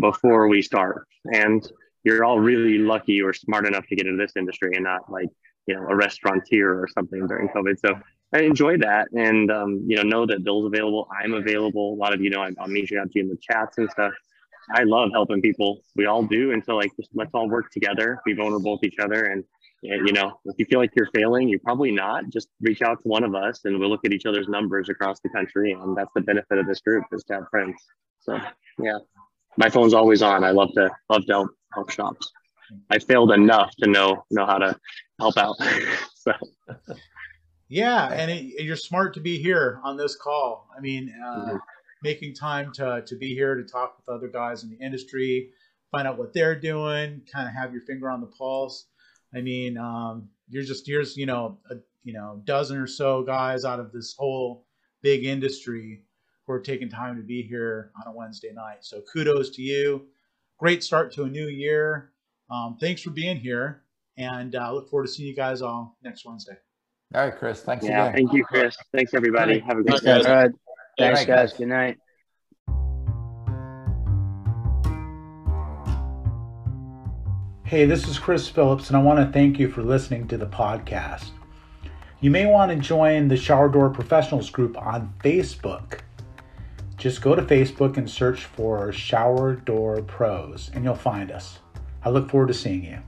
[0.00, 1.66] before we start, and
[2.04, 5.28] you're all really lucky or smart enough to get into this industry and not like
[5.66, 7.78] you know a restaurateur or something during COVID.
[7.78, 7.98] So
[8.34, 11.08] I enjoy that, and um, you know know that Bill's available.
[11.22, 11.92] I'm available.
[11.92, 13.90] A lot of you know I'm, I'm reaching out to you in the chats and
[13.90, 14.12] stuff.
[14.74, 15.82] I love helping people.
[15.96, 18.98] We all do, and so like just let's all work together, be vulnerable with each
[18.98, 19.44] other, and
[19.82, 22.30] you know if you feel like you're failing, you're probably not.
[22.30, 25.20] Just reach out to one of us, and we'll look at each other's numbers across
[25.20, 27.76] the country, and that's the benefit of this group is to have friends.
[28.20, 28.38] So
[28.78, 28.98] yeah,
[29.58, 30.42] my phone's always on.
[30.42, 32.32] I love to love to help, help shops.
[32.88, 34.78] I failed enough to know know how to
[35.20, 35.56] help out.
[36.14, 36.32] so.
[37.72, 40.68] Yeah, and it, you're smart to be here on this call.
[40.76, 41.56] I mean, uh, mm-hmm.
[42.02, 45.48] making time to to be here to talk with other guys in the industry,
[45.90, 48.88] find out what they're doing, kind of have your finger on the pulse.
[49.34, 53.64] I mean, um, you're just here's you know a you know dozen or so guys
[53.64, 54.66] out of this whole
[55.00, 56.02] big industry
[56.46, 58.80] who are taking time to be here on a Wednesday night.
[58.84, 60.08] So kudos to you.
[60.58, 62.12] Great start to a new year.
[62.50, 63.84] Um, thanks for being here,
[64.18, 66.58] and I uh, look forward to seeing you guys all next Wednesday.
[67.14, 67.60] All right, Chris.
[67.60, 68.14] Thanks yeah, again.
[68.14, 68.76] Thank you, Chris.
[68.92, 69.58] Thanks, everybody.
[69.58, 70.26] Have a good night.
[70.26, 70.50] All right.
[70.98, 71.52] Thanks, guys.
[71.52, 71.98] Good night.
[77.64, 80.46] Hey, this is Chris Phillips, and I want to thank you for listening to the
[80.46, 81.30] podcast.
[82.20, 86.00] You may want to join the Shower Door Professionals group on Facebook.
[86.96, 91.58] Just go to Facebook and search for Shower Door Pros, and you'll find us.
[92.04, 92.98] I look forward to seeing you.